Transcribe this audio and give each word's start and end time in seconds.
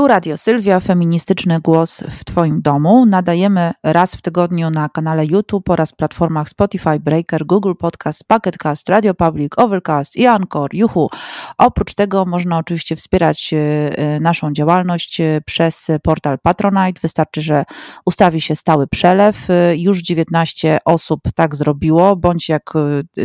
Tu 0.00 0.08
Radio 0.08 0.36
Sylwia, 0.36 0.80
feministyczny 0.80 1.60
głos 1.60 2.02
w 2.10 2.24
Twoim 2.40 2.62
domu. 2.62 3.06
Nadajemy 3.06 3.72
raz 3.82 4.14
w 4.14 4.22
tygodniu 4.22 4.70
na 4.70 4.88
kanale 4.88 5.26
YouTube 5.26 5.70
oraz 5.70 5.92
platformach 5.92 6.48
Spotify, 6.48 7.00
Breaker, 7.00 7.46
Google 7.46 7.72
Podcast, 7.78 8.28
Pocketcast, 8.28 8.88
Radio 8.88 9.14
Public, 9.14 9.52
Overcast 9.56 10.16
i 10.16 10.26
Anchor, 10.26 10.74
Juhu. 10.74 11.10
Oprócz 11.58 11.94
tego 11.94 12.24
można 12.24 12.58
oczywiście 12.58 12.96
wspierać 12.96 13.50
e, 13.54 14.20
naszą 14.20 14.52
działalność 14.52 15.20
e, 15.20 15.40
przez 15.46 15.90
portal 16.02 16.38
Patronite. 16.38 17.00
Wystarczy, 17.02 17.42
że 17.42 17.64
ustawi 18.04 18.40
się 18.40 18.56
stały 18.56 18.86
przelew. 18.86 19.50
E, 19.50 19.76
już 19.76 20.02
19 20.02 20.78
osób 20.84 21.20
tak 21.34 21.56
zrobiło, 21.56 22.16
bądź 22.16 22.48
jak 22.48 22.72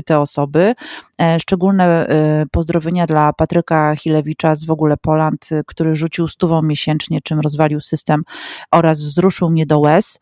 te 0.06 0.20
osoby. 0.20 0.76
Szczególne 1.42 2.08
pozdrowienia 2.52 3.08
dla 3.08 3.34
Patryka 3.34 3.96
Chilewicza 3.96 4.56
z 4.56 4.64
W 4.64 4.72
ogóle 4.72 4.98
Poland, 4.98 5.50
który 5.68 5.96
rzucił 5.96 6.28
stówą 6.28 6.62
miesięcznie, 6.62 7.22
czym 7.22 7.40
rozwalił 7.40 7.82
system 7.82 8.24
oraz 8.72 9.05
wzruszył 9.06 9.50
mnie 9.50 9.66
do 9.66 9.80
łez, 9.80 10.20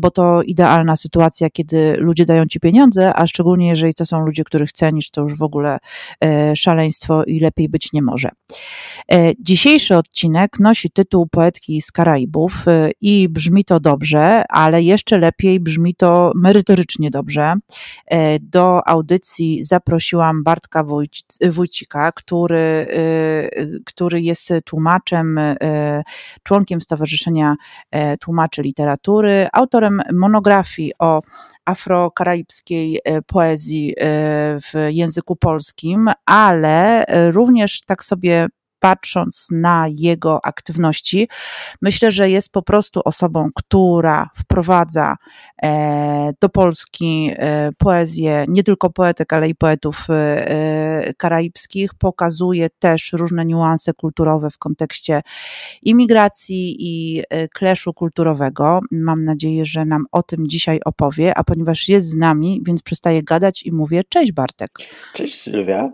bo 0.00 0.10
to 0.10 0.42
idealna 0.42 0.96
sytuacja, 0.96 1.50
kiedy 1.50 1.96
ludzie 1.98 2.26
dają 2.26 2.46
ci 2.46 2.60
pieniądze, 2.60 3.14
a 3.14 3.26
szczególnie 3.26 3.68
jeżeli 3.68 3.94
to 3.94 4.06
są 4.06 4.20
ludzie, 4.20 4.44
których 4.44 4.72
cenisz, 4.72 5.10
to 5.10 5.20
już 5.22 5.38
w 5.38 5.42
ogóle 5.42 5.78
e, 6.24 6.56
szaleństwo 6.56 7.24
i 7.24 7.40
lepiej 7.40 7.68
być 7.68 7.92
nie 7.92 8.02
może. 8.02 8.28
E, 9.12 9.32
dzisiejszy 9.40 9.96
odcinek 9.96 10.60
nosi 10.60 10.90
tytuł 10.90 11.26
Poetki 11.26 11.80
z 11.80 11.92
Karaibów 11.92 12.68
e, 12.68 12.90
i 13.00 13.28
brzmi 13.28 13.64
to 13.64 13.80
dobrze, 13.80 14.44
ale 14.48 14.82
jeszcze 14.82 15.18
lepiej 15.18 15.60
brzmi 15.60 15.94
to 15.94 16.32
merytorycznie 16.34 17.10
dobrze. 17.10 17.54
Do 18.40 18.88
audycji 18.88 19.64
zaprosiłam 19.64 20.42
Bartka 20.42 20.84
Wójcika, 21.50 22.12
który, 22.12 22.86
który 23.86 24.22
jest 24.22 24.52
tłumaczem 24.64 25.40
członkiem 26.42 26.80
Stowarzyszenia 26.80 27.39
e, 27.90 28.16
Tłumaczy 28.16 28.62
Literatury, 28.62 29.48
autorem 29.52 30.02
monografii 30.12 30.92
o 30.98 31.22
afrokaraibskiej 31.64 33.00
e, 33.04 33.22
poezji 33.22 33.94
w 34.62 34.88
języku 34.88 35.36
polskim, 35.36 36.10
ale 36.26 37.04
również 37.32 37.80
tak 37.80 38.04
sobie 38.04 38.48
patrząc 38.80 39.48
na 39.52 39.86
jego 39.88 40.44
aktywności, 40.44 41.28
myślę, 41.82 42.10
że 42.10 42.30
jest 42.30 42.52
po 42.52 42.62
prostu 42.62 43.00
osobą, 43.04 43.48
która 43.54 44.30
wprowadza 44.36 45.16
e, 45.62 46.32
do 46.40 46.48
Polski 46.48 47.30
e, 47.32 47.70
poezję 47.78 48.44
nie 48.48 48.62
tylko 48.62 48.90
poetek, 48.90 49.32
ale 49.32 49.48
i 49.48 49.54
poetów 49.54 50.06
e, 50.10 51.12
karaibskich, 51.16 51.94
pokazuje 51.94 52.70
też 52.78 53.12
różne 53.12 53.44
niuanse 53.44 53.94
kulturowe 53.94 54.50
w 54.50 54.58
kontekście 54.58 55.22
imigracji 55.82 56.76
i 56.78 57.22
kleszu 57.54 57.94
kulturowego. 57.94 58.80
Mam 58.90 59.24
nadzieję, 59.24 59.64
że 59.64 59.84
nam 59.84 60.06
o 60.12 60.22
tym 60.22 60.48
dzisiaj 60.48 60.80
opowie, 60.84 61.38
a 61.38 61.44
ponieważ 61.44 61.88
jest 61.88 62.08
z 62.08 62.16
nami, 62.16 62.62
więc 62.66 62.82
przestaję 62.82 63.22
gadać 63.22 63.62
i 63.62 63.72
mówię 63.72 64.02
cześć 64.08 64.32
Bartek. 64.32 64.70
Cześć 65.14 65.40
Sylwia. 65.40 65.92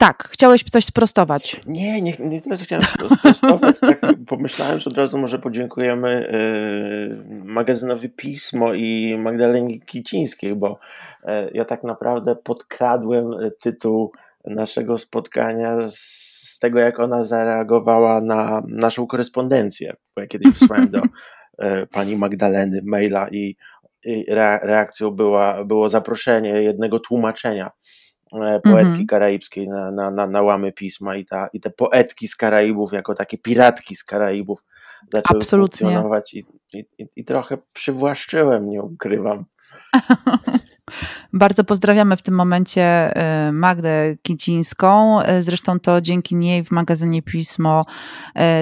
Tak, 0.00 0.28
chciałeś 0.32 0.64
coś 0.64 0.84
sprostować. 0.84 1.60
Nie, 1.66 2.02
nie, 2.02 2.12
nie 2.18 2.40
tyle 2.40 2.56
chciałem 2.56 2.84
sprostować. 2.84 3.80
tak 4.00 4.00
pomyślałem, 4.26 4.80
że 4.80 4.90
od 4.90 4.96
razu 4.96 5.18
może 5.18 5.38
podziękujemy 5.38 6.32
y, 6.34 7.44
magazynowi 7.44 8.08
Pismo 8.08 8.74
i 8.74 9.16
Magdalenie 9.18 9.80
Kicińskiej, 9.80 10.56
bo 10.56 10.78
y, 11.24 11.28
ja 11.54 11.64
tak 11.64 11.84
naprawdę 11.84 12.36
podkradłem 12.36 13.30
tytuł 13.62 14.12
naszego 14.44 14.98
spotkania 14.98 15.76
z, 15.88 16.58
tego, 16.58 16.78
jak 16.78 17.00
ona 17.00 17.24
zareagowała 17.24 18.20
na 18.20 18.62
naszą 18.68 19.06
korespondencję. 19.06 19.96
Bo 20.16 20.22
ja 20.22 20.28
kiedyś 20.28 20.52
wysłałem 20.52 20.88
do 20.88 20.98
y, 20.98 21.86
pani 21.92 22.16
Magdaleny 22.16 22.80
maila 22.84 23.28
i, 23.28 23.56
i 24.04 24.24
reakcją 24.62 25.10
była, 25.10 25.64
było 25.64 25.88
zaproszenie 25.88 26.50
jednego 26.50 27.00
tłumaczenia 27.00 27.70
E, 27.70 28.09
poetki 28.30 28.70
mm 28.70 28.94
-hmm. 28.94 29.06
karaibskiej 29.06 29.68
na, 29.68 29.90
na, 29.90 30.10
na, 30.10 30.26
na 30.26 30.42
łamy 30.42 30.72
pisma 30.72 31.16
i, 31.16 31.24
ta, 31.24 31.48
i 31.52 31.60
te 31.60 31.70
poetki 31.70 32.28
z 32.28 32.36
Karaibów 32.36 32.92
jako 32.92 33.14
takie 33.14 33.38
piratki 33.38 33.96
z 33.96 34.04
Karaibów 34.04 34.64
zaczęły 35.12 35.40
Absolutnie. 35.40 35.78
funkcjonować 35.78 36.34
i, 36.34 36.46
i, 36.74 37.06
i 37.16 37.24
trochę 37.24 37.58
przywłaszczyłem, 37.72 38.68
nie 38.68 38.82
ukrywam. 38.82 39.44
Bardzo 41.32 41.64
pozdrawiamy 41.64 42.16
w 42.16 42.22
tym 42.22 42.34
momencie 42.34 43.12
y, 43.48 43.52
Magdę 43.52 44.16
Kicińską. 44.22 45.20
Y, 45.22 45.42
zresztą 45.42 45.80
to 45.80 46.00
dzięki 46.00 46.36
niej 46.36 46.64
w 46.64 46.70
magazynie 46.70 47.22
Pismo 47.22 47.84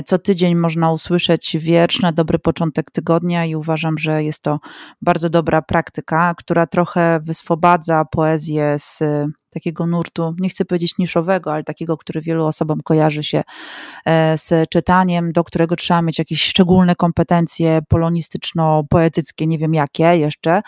co 0.04 0.18
tydzień 0.18 0.54
można 0.54 0.92
usłyszeć 0.92 1.56
wiersz 1.58 2.00
na 2.00 2.12
dobry 2.12 2.38
początek 2.38 2.90
tygodnia 2.90 3.44
i 3.44 3.54
uważam, 3.54 3.98
że 3.98 4.24
jest 4.24 4.42
to 4.42 4.60
bardzo 5.02 5.28
dobra 5.30 5.62
praktyka, 5.62 6.34
która 6.38 6.66
trochę 6.66 7.20
wyswobadza 7.22 8.04
poezję 8.04 8.76
z 8.78 9.02
takiego 9.58 9.86
nurtu, 9.86 10.34
nie 10.38 10.48
chcę 10.48 10.64
powiedzieć 10.64 10.98
niszowego, 10.98 11.52
ale 11.52 11.64
takiego, 11.64 11.96
który 11.96 12.20
wielu 12.20 12.46
osobom 12.46 12.80
kojarzy 12.84 13.22
się 13.22 13.42
e, 14.04 14.38
z 14.38 14.70
czytaniem, 14.70 15.32
do 15.32 15.44
którego 15.44 15.76
trzeba 15.76 16.02
mieć 16.02 16.18
jakieś 16.18 16.42
szczególne 16.42 16.94
kompetencje 16.94 17.80
polonistyczno-poetyckie, 17.88 19.46
nie 19.46 19.58
wiem 19.58 19.74
jakie 19.74 20.04
jeszcze, 20.04 20.62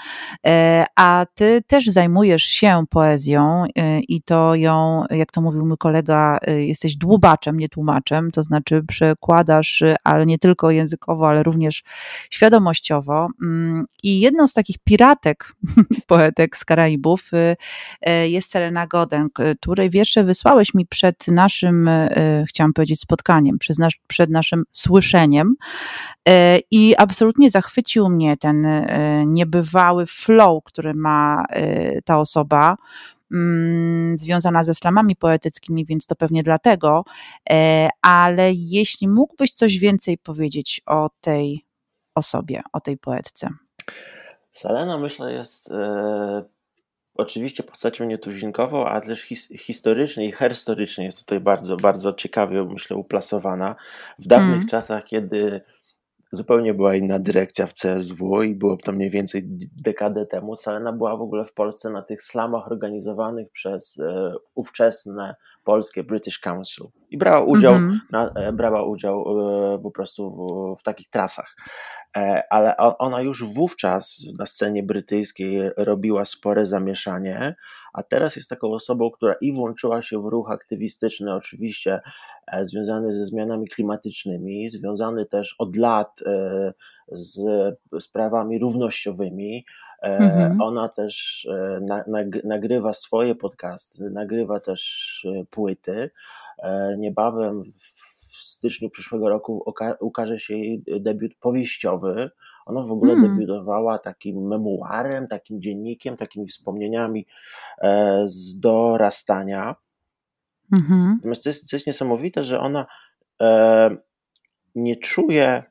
e, 0.46 0.84
a 0.96 1.26
ty 1.34 1.62
też 1.66 1.86
zajmujesz 1.86 2.42
się 2.42 2.84
poezją 2.90 3.64
e, 3.76 4.00
i 4.00 4.22
to 4.22 4.54
ją, 4.54 5.04
jak 5.10 5.30
to 5.32 5.40
mówił 5.40 5.66
mój 5.66 5.76
kolega, 5.78 6.38
jesteś 6.46 6.96
dłubaczem, 6.96 7.58
nie 7.58 7.68
tłumaczem, 7.68 8.30
to 8.30 8.42
znaczy 8.42 8.82
przekładasz, 8.88 9.82
ale 10.04 10.26
nie 10.26 10.38
tylko 10.38 10.70
językowo, 10.70 11.28
ale 11.28 11.42
również 11.42 11.82
świadomościowo. 12.30 13.28
Mm, 13.42 13.84
I 14.02 14.20
jedną 14.20 14.48
z 14.48 14.52
takich 14.52 14.76
piratek, 14.84 15.52
poetek 16.06 16.56
z 16.56 16.64
Karaibów 16.64 17.30
jest 18.28 18.50
Selena 18.50 18.79
Nagodę, 18.80 19.28
której 19.60 19.90
wiersze 19.90 20.24
wysłałeś 20.24 20.74
mi 20.74 20.86
przed 20.86 21.28
naszym, 21.28 21.88
e, 21.88 22.44
chciałam 22.48 22.72
powiedzieć, 22.72 23.00
spotkaniem, 23.00 23.58
przed 24.08 24.30
naszym 24.30 24.64
słyszeniem. 24.70 25.54
E, 26.28 26.58
I 26.70 26.96
absolutnie 26.96 27.50
zachwycił 27.50 28.08
mnie 28.08 28.36
ten 28.36 28.66
e, 28.66 29.26
niebywały 29.26 30.06
flow, 30.06 30.64
który 30.64 30.94
ma 30.94 31.44
ta 32.04 32.18
osoba 32.18 32.76
mm, 33.32 34.18
związana 34.18 34.64
ze 34.64 34.74
slamami 34.74 35.16
poetyckimi, 35.16 35.84
więc 35.84 36.06
to 36.06 36.16
pewnie 36.16 36.42
dlatego. 36.42 37.04
Ale 38.02 38.52
jeśli 38.52 39.08
mógłbyś 39.08 39.52
coś 39.52 39.78
więcej 39.78 40.18
powiedzieć 40.18 40.80
o 40.86 41.10
tej 41.20 41.64
osobie, 42.14 42.62
o 42.72 42.80
tej 42.80 42.98
poetce. 42.98 43.48
Selena, 44.50 44.98
myślę, 44.98 45.32
jest 45.32 45.70
oczywiście 47.20 47.62
postacią 47.62 48.04
nietuzinkową, 48.04 48.86
a 48.86 49.00
też 49.00 49.22
his, 49.22 49.48
historycznie 49.48 50.26
i 50.26 50.32
herstorycznie 50.32 51.04
jest 51.04 51.18
tutaj 51.18 51.40
bardzo, 51.40 51.76
bardzo 51.76 52.12
ciekawie, 52.12 52.64
myślę, 52.64 52.96
uplasowana. 52.96 53.76
W 54.18 54.26
dawnych 54.26 54.56
mm. 54.56 54.68
czasach, 54.68 55.04
kiedy 55.04 55.60
zupełnie 56.32 56.74
była 56.74 56.94
inna 56.94 57.18
dyrekcja 57.18 57.66
w 57.66 57.72
CSW 57.72 58.42
i 58.42 58.54
było 58.54 58.76
to 58.76 58.92
mniej 58.92 59.10
więcej 59.10 59.42
dekadę 59.82 60.26
temu, 60.26 60.56
Selena 60.56 60.92
była 60.92 61.16
w 61.16 61.22
ogóle 61.22 61.44
w 61.44 61.52
Polsce 61.52 61.90
na 61.90 62.02
tych 62.02 62.22
slamach 62.22 62.66
organizowanych 62.66 63.50
przez 63.52 63.98
e, 63.98 64.32
ówczesne 64.54 65.34
polskie 65.64 66.04
British 66.04 66.38
Council 66.38 66.86
i 67.10 67.18
brała 67.18 67.40
udział, 67.40 67.74
mm 67.74 67.90
-hmm. 67.90 67.98
na, 68.10 68.30
e, 68.30 68.52
brała 68.52 68.84
udział 68.84 69.24
e, 69.74 69.78
po 69.78 69.90
prostu 69.90 70.30
w, 70.30 70.80
w 70.80 70.82
takich 70.82 71.10
trasach. 71.10 71.56
E, 72.16 72.42
ale 72.50 72.76
ona 72.76 73.20
już 73.20 73.44
wówczas 73.44 74.26
na 74.38 74.46
scenie 74.46 74.82
brytyjskiej 74.82 75.60
robiła 75.76 76.24
spore 76.24 76.66
zamieszanie, 76.66 77.54
a 77.92 78.02
teraz 78.02 78.36
jest 78.36 78.50
taką 78.50 78.72
osobą, 78.72 79.10
która 79.10 79.34
i 79.40 79.52
włączyła 79.52 80.02
się 80.02 80.22
w 80.22 80.26
ruch 80.26 80.50
aktywistyczny, 80.50 81.34
oczywiście 81.34 82.00
e, 82.46 82.66
związany 82.66 83.12
ze 83.12 83.26
zmianami 83.26 83.68
klimatycznymi, 83.68 84.70
związany 84.70 85.26
też 85.26 85.54
od 85.58 85.76
lat 85.76 86.20
e, 86.26 86.72
z 87.08 87.40
sprawami 88.00 88.58
równościowymi. 88.58 89.64
Mhm. 90.02 90.60
Ona 90.60 90.88
też 90.88 91.48
nagrywa 92.44 92.92
swoje 92.92 93.34
podcasty, 93.34 94.10
nagrywa 94.10 94.60
też 94.60 95.26
płyty. 95.50 96.10
Niebawem 96.98 97.62
styczniu 98.60 98.90
przyszłego 98.90 99.28
roku 99.28 99.64
ukaże 100.00 100.38
się 100.38 100.54
jej 100.54 100.82
debiut 101.00 101.34
powieściowy. 101.40 102.30
Ona 102.66 102.82
w 102.82 102.92
ogóle 102.92 103.14
hmm. 103.14 103.30
debiutowała 103.30 103.98
takim 103.98 104.46
memuarem, 104.46 105.28
takim 105.28 105.62
dziennikiem, 105.62 106.16
takimi 106.16 106.46
wspomnieniami 106.46 107.26
e, 107.82 108.22
z 108.26 108.60
dorastania. 108.60 109.76
Mhm. 110.72 111.14
Natomiast 111.16 111.42
to 111.42 111.48
jest, 111.48 111.70
to 111.70 111.76
jest 111.76 111.86
niesamowite, 111.86 112.44
że 112.44 112.60
ona 112.60 112.86
e, 113.42 113.96
nie 114.74 114.96
czuje 114.96 115.62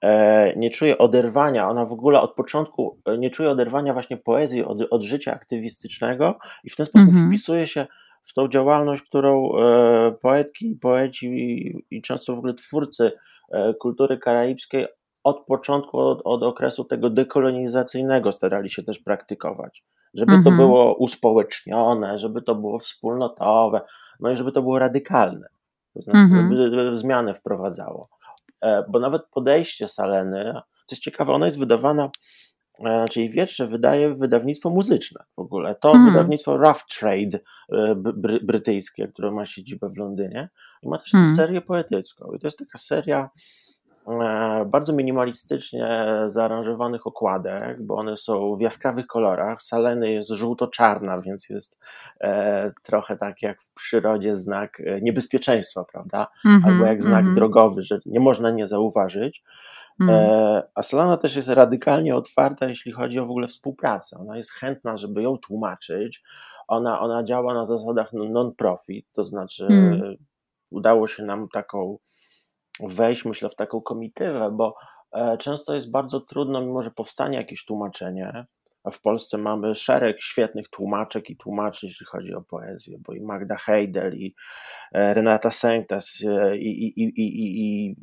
e, 0.00 0.52
nie 0.56 0.70
czuje 0.70 0.98
oderwania, 0.98 1.68
ona 1.68 1.86
w 1.86 1.92
ogóle 1.92 2.20
od 2.20 2.34
początku 2.34 2.98
nie 3.18 3.30
czuje 3.30 3.50
oderwania 3.50 3.92
właśnie 3.92 4.16
poezji 4.16 4.64
od, 4.64 4.80
od 4.90 5.02
życia 5.02 5.34
aktywistycznego 5.34 6.38
i 6.64 6.70
w 6.70 6.76
ten 6.76 6.86
sposób 6.86 7.08
mhm. 7.08 7.28
wpisuje 7.28 7.66
się 7.66 7.86
w 8.22 8.34
tą 8.34 8.48
działalność, 8.48 9.02
którą 9.02 9.50
poetki, 10.22 10.78
poeci 10.80 11.28
i 11.90 12.02
często 12.02 12.34
w 12.34 12.38
ogóle 12.38 12.54
twórcy 12.54 13.12
kultury 13.80 14.18
karaibskiej 14.18 14.86
od 15.24 15.46
początku, 15.46 15.98
od, 15.98 16.22
od 16.24 16.42
okresu 16.42 16.84
tego 16.84 17.10
dekolonizacyjnego 17.10 18.32
starali 18.32 18.70
się 18.70 18.82
też 18.82 18.98
praktykować. 18.98 19.84
Żeby 20.14 20.32
mhm. 20.32 20.44
to 20.44 20.62
było 20.62 20.94
uspołecznione, 20.94 22.18
żeby 22.18 22.42
to 22.42 22.54
było 22.54 22.78
wspólnotowe, 22.78 23.80
no 24.20 24.30
i 24.30 24.36
żeby 24.36 24.52
to 24.52 24.62
było 24.62 24.78
radykalne. 24.78 25.46
To 25.94 26.02
znaczy, 26.02 26.18
mhm. 26.18 26.56
żeby 26.56 26.96
zmianę 26.96 27.34
wprowadzało. 27.34 28.08
E, 28.60 28.84
bo 28.88 28.98
nawet 28.98 29.22
podejście 29.30 29.88
Saleny, 29.88 30.52
co 30.86 30.94
jest 30.94 31.02
ciekawe, 31.02 31.32
ona 31.32 31.44
jest 31.44 31.58
wydawana, 31.58 32.04
e, 32.04 32.08
czyli 33.10 33.30
wiersze 33.30 33.66
wydaje 33.66 34.14
wydawnictwo 34.14 34.70
muzyczne 34.70 35.24
w 35.36 35.40
ogóle. 35.40 35.74
To 35.74 35.88
mhm. 35.88 36.10
wydawnictwo 36.10 36.56
Rough 36.56 36.86
Trade 36.98 37.38
e, 37.72 37.94
brytyjskie, 38.42 39.08
które 39.08 39.30
ma 39.30 39.46
siedzibę 39.46 39.88
w 39.88 39.96
Londynie 39.96 40.48
i 40.82 40.88
ma 40.88 40.98
też 40.98 41.14
mhm. 41.14 41.34
serię 41.34 41.60
poetycką. 41.60 42.32
I 42.32 42.38
to 42.38 42.46
jest 42.46 42.58
taka 42.58 42.78
seria 42.78 43.30
E, 44.08 44.64
bardzo 44.70 44.92
minimalistycznie 44.92 46.06
zaaranżowanych 46.26 47.06
okładek, 47.06 47.82
bo 47.82 47.96
one 47.96 48.16
są 48.16 48.56
w 48.56 48.60
jaskrawych 48.60 49.06
kolorach. 49.06 49.62
Saleny 49.62 50.12
jest 50.12 50.30
żółto-czarna, 50.30 51.20
więc 51.20 51.48
jest 51.48 51.78
e, 52.20 52.72
trochę 52.82 53.16
tak 53.16 53.42
jak 53.42 53.62
w 53.62 53.74
przyrodzie 53.74 54.36
znak 54.36 54.80
e, 54.80 55.00
niebezpieczeństwa, 55.00 55.84
prawda? 55.92 56.28
Mm 56.46 56.60
-hmm, 56.60 56.66
Albo 56.66 56.84
jak 56.84 57.02
znak 57.02 57.20
mm 57.20 57.32
-hmm. 57.32 57.36
drogowy, 57.36 57.82
że 57.82 58.00
nie 58.06 58.20
można 58.20 58.50
nie 58.50 58.66
zauważyć. 58.66 59.42
Mm. 60.00 60.62
A 60.74 60.82
Salana 60.82 61.16
też 61.16 61.36
jest 61.36 61.48
radykalnie 61.48 62.16
otwarta, 62.16 62.68
jeśli 62.68 62.92
chodzi 62.92 63.18
o 63.18 63.26
w 63.26 63.30
ogóle 63.30 63.46
współpracę. 63.46 64.16
Ona 64.18 64.36
jest 64.36 64.50
chętna, 64.50 64.96
żeby 64.96 65.22
ją 65.22 65.38
tłumaczyć. 65.38 66.22
Ona, 66.68 67.00
ona 67.00 67.24
działa 67.24 67.54
na 67.54 67.66
zasadach 67.66 68.12
non-profit, 68.12 69.06
to 69.12 69.24
znaczy 69.24 69.66
mm. 69.70 70.16
udało 70.70 71.06
się 71.06 71.22
nam 71.22 71.48
taką 71.48 71.98
wejść, 72.80 73.24
myślę, 73.24 73.48
w 73.50 73.54
taką 73.54 73.80
komitywę, 73.80 74.50
bo 74.52 74.74
e, 75.12 75.38
często 75.38 75.74
jest 75.74 75.90
bardzo 75.90 76.20
trudno, 76.20 76.60
mimo 76.60 76.82
że 76.82 76.90
powstanie 76.90 77.38
jakieś 77.38 77.64
tłumaczenie, 77.64 78.46
a 78.84 78.90
w 78.90 79.00
Polsce 79.00 79.38
mamy 79.38 79.74
szereg 79.74 80.22
świetnych 80.22 80.68
tłumaczek 80.68 81.30
i 81.30 81.36
tłumaczy, 81.36 81.86
jeśli 81.86 82.06
chodzi 82.06 82.34
o 82.34 82.42
poezję, 82.42 82.98
bo 83.06 83.12
i 83.12 83.20
Magda 83.20 83.56
Heidel, 83.56 84.14
i 84.14 84.34
e, 84.92 85.14
Renata 85.14 85.50
Sengtas, 85.50 86.24
e, 86.26 86.56
i, 86.56 86.88
i, 86.88 87.02
i, 87.02 87.20
i, 87.20 87.86
i 87.86 87.96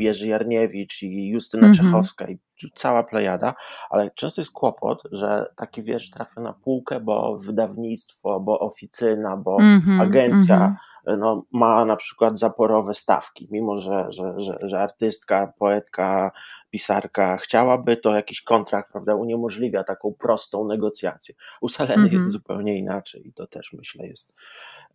Jerzy 0.00 0.26
Jarniewicz, 0.26 1.02
i 1.02 1.28
Justyna 1.28 1.68
-hmm. 1.68 1.76
Czechowska, 1.76 2.26
i 2.28 2.38
cała 2.74 3.02
plejada, 3.02 3.54
ale 3.90 4.10
często 4.10 4.40
jest 4.40 4.52
kłopot, 4.52 5.02
że 5.12 5.46
taki 5.56 5.82
wiersz 5.82 6.10
trafia 6.10 6.40
na 6.40 6.52
półkę, 6.52 7.00
bo 7.00 7.38
wydawnictwo, 7.38 8.40
bo 8.40 8.58
oficyna, 8.58 9.36
bo 9.36 9.58
mm 9.60 9.80
-hmm, 9.80 10.02
agencja 10.02 10.56
mm 10.56 10.70
-hmm. 10.72 10.95
No, 11.18 11.44
ma 11.52 11.84
na 11.84 11.96
przykład 11.96 12.38
zaporowe 12.38 12.94
stawki, 12.94 13.48
mimo 13.50 13.80
że, 13.80 14.06
że, 14.08 14.34
że, 14.36 14.58
że 14.62 14.80
artystka, 14.80 15.52
poetka, 15.58 16.32
pisarka 16.70 17.36
chciałaby, 17.36 17.96
to 17.96 18.14
jakiś 18.14 18.42
kontrakt 18.42 18.92
prawda, 18.92 19.14
uniemożliwia 19.14 19.84
taką 19.84 20.14
prostą 20.18 20.68
negocjację. 20.68 21.34
U 21.60 21.68
Saleny 21.68 22.08
jest 22.08 22.30
zupełnie 22.30 22.78
inaczej 22.78 23.28
i 23.28 23.32
to 23.32 23.46
też 23.46 23.72
myślę 23.72 24.06
jest 24.06 24.32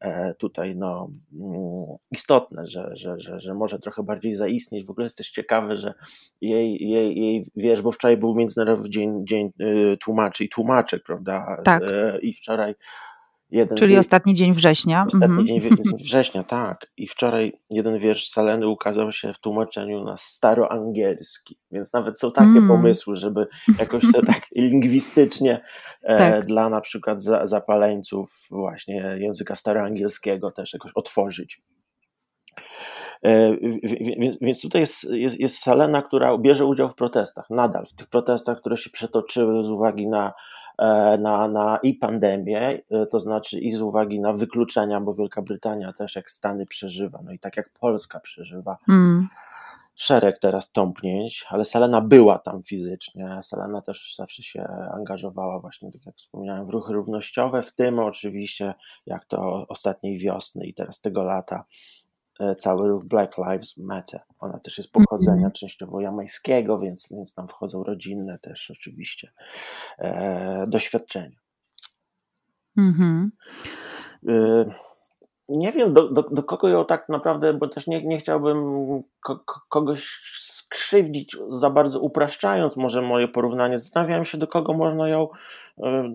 E, 0.02 0.34
tutaj 0.34 0.76
no, 0.76 1.10
mm, 1.34 1.86
istotne, 2.12 2.68
że, 2.68 2.90
że, 2.94 3.20
że, 3.20 3.40
że 3.40 3.54
może 3.54 3.80
trochę 3.80 4.04
bardziej 4.04 4.34
zaistnieć. 4.34 4.86
W 4.86 4.90
ogóle 4.90 5.06
jest 5.06 5.18
też 5.18 5.32
ciekawe, 5.32 5.78
że 5.78 5.94
jej, 6.42 6.90
jej, 6.90 7.20
jej 7.20 7.44
wiesz, 7.56 7.82
bo 7.82 7.92
wczoraj 7.92 8.18
był 8.18 8.36
Międzynarodowy 8.36 8.90
Dzień, 8.90 9.26
dzień 9.28 9.52
y, 9.62 9.98
Tłumaczy 9.98 10.44
i 10.44 10.50
Tłumaczek, 10.50 11.04
prawda? 11.04 11.62
Tak. 11.64 11.84
E, 11.84 12.20
I 12.20 12.34
wczoraj 12.34 12.76
Jeden 13.52 13.78
Czyli 13.78 13.98
ostatni 13.98 14.34
dzień 14.34 14.54
września. 14.54 15.06
Ostatni 15.08 15.42
mhm. 15.42 15.48
dzień 15.48 15.98
września, 15.98 16.44
tak. 16.60 16.88
I 16.98 17.08
wczoraj 17.08 17.54
jeden 17.70 17.98
wiersz 17.98 18.30
Saleny 18.30 18.68
ukazał 18.68 19.12
się 19.12 19.34
w 19.34 19.40
tłumaczeniu 19.40 20.04
na 20.04 20.18
staroangielski, 20.18 21.58
więc 21.72 21.94
nawet 21.94 22.20
są 22.20 22.32
takie 22.32 22.50
mm. 22.50 22.68
pomysły, 22.68 23.16
żeby 23.16 23.48
jakoś 23.80 24.04
to 24.14 24.26
tak 24.26 24.42
lingwistycznie 24.56 25.62
e, 26.04 26.18
tak. 26.18 26.46
dla 26.46 26.70
na 26.70 26.82
przykład 26.82 27.24
za, 27.24 27.46
zapaleńców 27.46 28.48
właśnie 28.52 29.18
języka 29.20 29.56
staroangielskiego 29.56 30.52
też 30.52 30.74
jakoś 30.74 30.92
otworzyć. 30.96 31.62
E, 33.26 33.58
więc 34.42 34.62
tutaj 34.62 34.82
jest, 34.82 35.04
jest, 35.12 35.40
jest 35.40 35.58
Salena, 35.58 36.02
która 36.02 36.38
bierze 36.38 36.66
udział 36.66 36.90
w 36.90 36.96
protestach, 36.96 37.50
nadal 37.50 37.86
w 37.86 37.94
tych 37.94 38.08
protestach, 38.08 38.60
które 38.60 38.78
się 38.78 38.90
przetoczyły 38.90 39.64
z 39.64 39.70
uwagi 39.70 40.08
na, 40.08 40.34
na, 41.20 41.48
na 41.48 41.80
i 41.84 41.94
pandemię, 41.94 42.82
e, 42.92 43.06
to 43.06 43.20
znaczy 43.20 43.60
i 43.60 43.72
z 43.72 43.82
uwagi 43.82 44.20
na 44.20 44.34
wykluczenia, 44.34 45.02
bo 45.02 45.14
Wielka 45.14 45.42
Brytania 45.42 45.94
też 45.94 46.16
jak 46.16 46.32
Stany 46.32 46.66
przeżywa, 46.66 47.20
no 47.24 47.32
i 47.32 47.40
tak 47.40 47.58
jak 47.58 47.70
Polska 47.80 48.20
przeżywa. 48.20 48.78
Mm 48.90 49.28
szereg 49.96 50.40
teraz 50.40 50.72
tąpnięć, 50.72 51.46
ale 51.50 51.66
Selena 51.66 52.02
była 52.02 52.40
tam 52.40 52.64
fizycznie. 52.64 53.40
Selena 53.44 53.82
też 53.82 54.16
zawsze 54.16 54.44
się 54.44 54.64
angażowała 54.94 55.60
właśnie, 55.60 55.92
tak 55.92 56.06
jak 56.06 56.16
wspomniałem, 56.16 56.66
w 56.66 56.70
ruchy 56.70 56.94
równościowe, 56.94 57.62
w 57.62 57.74
tym 57.74 58.00
oczywiście 58.00 58.74
jak 59.06 59.26
to 59.26 59.66
ostatniej 59.68 60.18
wiosny 60.18 60.66
i 60.66 60.74
teraz 60.74 61.02
tego 61.02 61.24
lata 61.24 61.66
E, 61.66 62.11
cały 62.58 62.90
ruch 62.90 63.06
Black 63.06 63.38
Lives 63.38 63.78
Matter. 63.78 64.22
Ona 64.40 64.60
też 64.60 64.78
jest 64.78 64.92
pochodzenia 64.92 65.38
mm 65.38 65.50
-hmm. 65.50 65.54
częściowo 65.54 66.02
jamańskiego, 66.02 66.80
więc, 66.80 67.08
więc 67.12 67.34
tam 67.34 67.48
wchodzą 67.48 67.84
rodzinne 67.84 68.40
też 68.40 68.72
oczywiście 68.72 69.32
e, 69.98 70.66
doświadczenia. 70.68 71.38
Mm 72.78 72.94
-hmm. 72.94 73.30
e, 74.28 74.66
nie 75.50 75.72
wiem, 75.72 75.94
do, 75.94 76.10
do, 76.10 76.22
do, 76.24 76.44
kogo 76.44 76.68
ją 76.68 76.86
tak 76.86 77.10
naprawdę, 77.10 77.54
bo 77.54 77.68
też 77.68 77.88
nie, 77.88 78.04
nie 78.04 78.18
chciałbym 78.18 78.58
ko, 79.24 79.44
kogoś 79.70 80.22
skrzywdzić 80.42 81.38
za 81.50 81.70
bardzo 81.70 82.00
upraszczając 82.00 82.78
może 82.78 83.02
moje 83.02 83.28
porównanie. 83.28 83.80
Zastanawiałem 83.80 84.26
się, 84.26 84.38
do 84.38 84.48
kogo 84.48 84.74
można 84.74 85.10
ją, 85.10 85.28
e, 85.84 86.12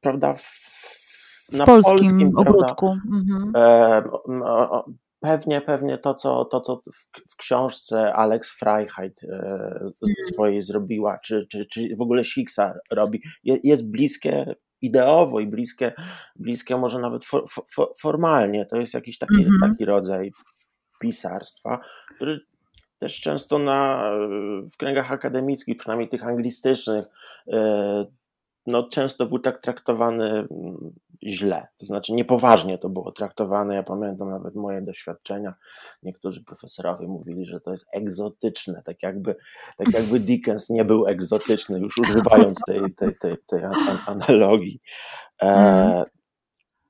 prawda, 0.00 0.34
w, 0.34 0.42
w 0.42 1.52
na 1.52 1.66
polskim, 1.66 1.98
polskim 1.98 2.32
ogródku. 2.36 2.96
Mhm. 3.12 3.52
E, 3.56 4.02
Pewnie, 5.20 5.60
pewnie 5.60 5.98
to, 5.98 6.14
co, 6.14 6.44
to, 6.44 6.60
co 6.60 6.76
w, 6.76 7.32
w 7.32 7.36
książce 7.36 8.12
Alex 8.14 8.58
Freiheit 8.58 9.24
e, 9.24 9.26
mhm. 9.28 9.94
swojej 10.32 10.62
zrobiła, 10.62 11.18
czy, 11.18 11.46
czy, 11.50 11.66
czy 11.66 11.96
w 11.96 12.02
ogóle 12.02 12.24
Sixa 12.24 12.74
robi, 12.90 13.22
jest 13.44 13.90
bliskie 13.90 14.54
ideowo 14.80 15.40
i 15.40 15.46
bliskie, 15.46 15.92
bliskie 16.36 16.76
może 16.76 16.98
nawet 16.98 17.24
for, 17.24 17.44
for, 17.74 17.88
formalnie. 18.00 18.66
To 18.66 18.76
jest 18.76 18.94
jakiś 18.94 19.18
taki, 19.18 19.42
mm 19.42 19.46
-hmm. 19.46 19.68
taki 19.68 19.84
rodzaj 19.84 20.32
pisarstwa, 21.00 21.80
który 22.16 22.40
też 22.98 23.20
często 23.20 23.58
na, 23.58 24.10
w 24.74 24.76
kręgach 24.76 25.12
akademickich, 25.12 25.76
przynajmniej 25.76 26.08
tych 26.08 26.26
anglistycznych, 26.26 27.06
e, 27.52 28.06
no, 28.66 28.88
często 28.88 29.26
był 29.26 29.38
tak 29.38 29.60
traktowany 29.60 30.24
mm, 30.24 30.48
źle, 31.22 31.66
to 31.76 31.86
znaczy 31.86 32.12
niepoważnie 32.12 32.78
to 32.78 32.88
było 32.88 33.12
traktowane. 33.12 33.74
Ja 33.74 33.82
pamiętam 33.82 34.30
nawet 34.30 34.54
moje 34.54 34.82
doświadczenia. 34.82 35.54
Niektórzy 36.02 36.44
profesorowie 36.44 37.08
mówili, 37.08 37.46
że 37.46 37.60
to 37.60 37.72
jest 37.72 37.88
egzotyczne, 37.92 38.82
tak 38.84 39.02
jakby, 39.02 39.36
tak 39.76 39.94
jakby 39.94 40.20
Dickens 40.20 40.70
nie 40.70 40.84
był 40.84 41.06
egzotyczny, 41.06 41.78
już 41.78 41.98
używając 41.98 42.58
tej, 42.66 42.94
tej, 42.94 43.16
tej, 43.18 43.36
tej 43.46 43.60
analogii. 44.06 44.80
E, 45.42 45.46
mhm. 45.46 46.04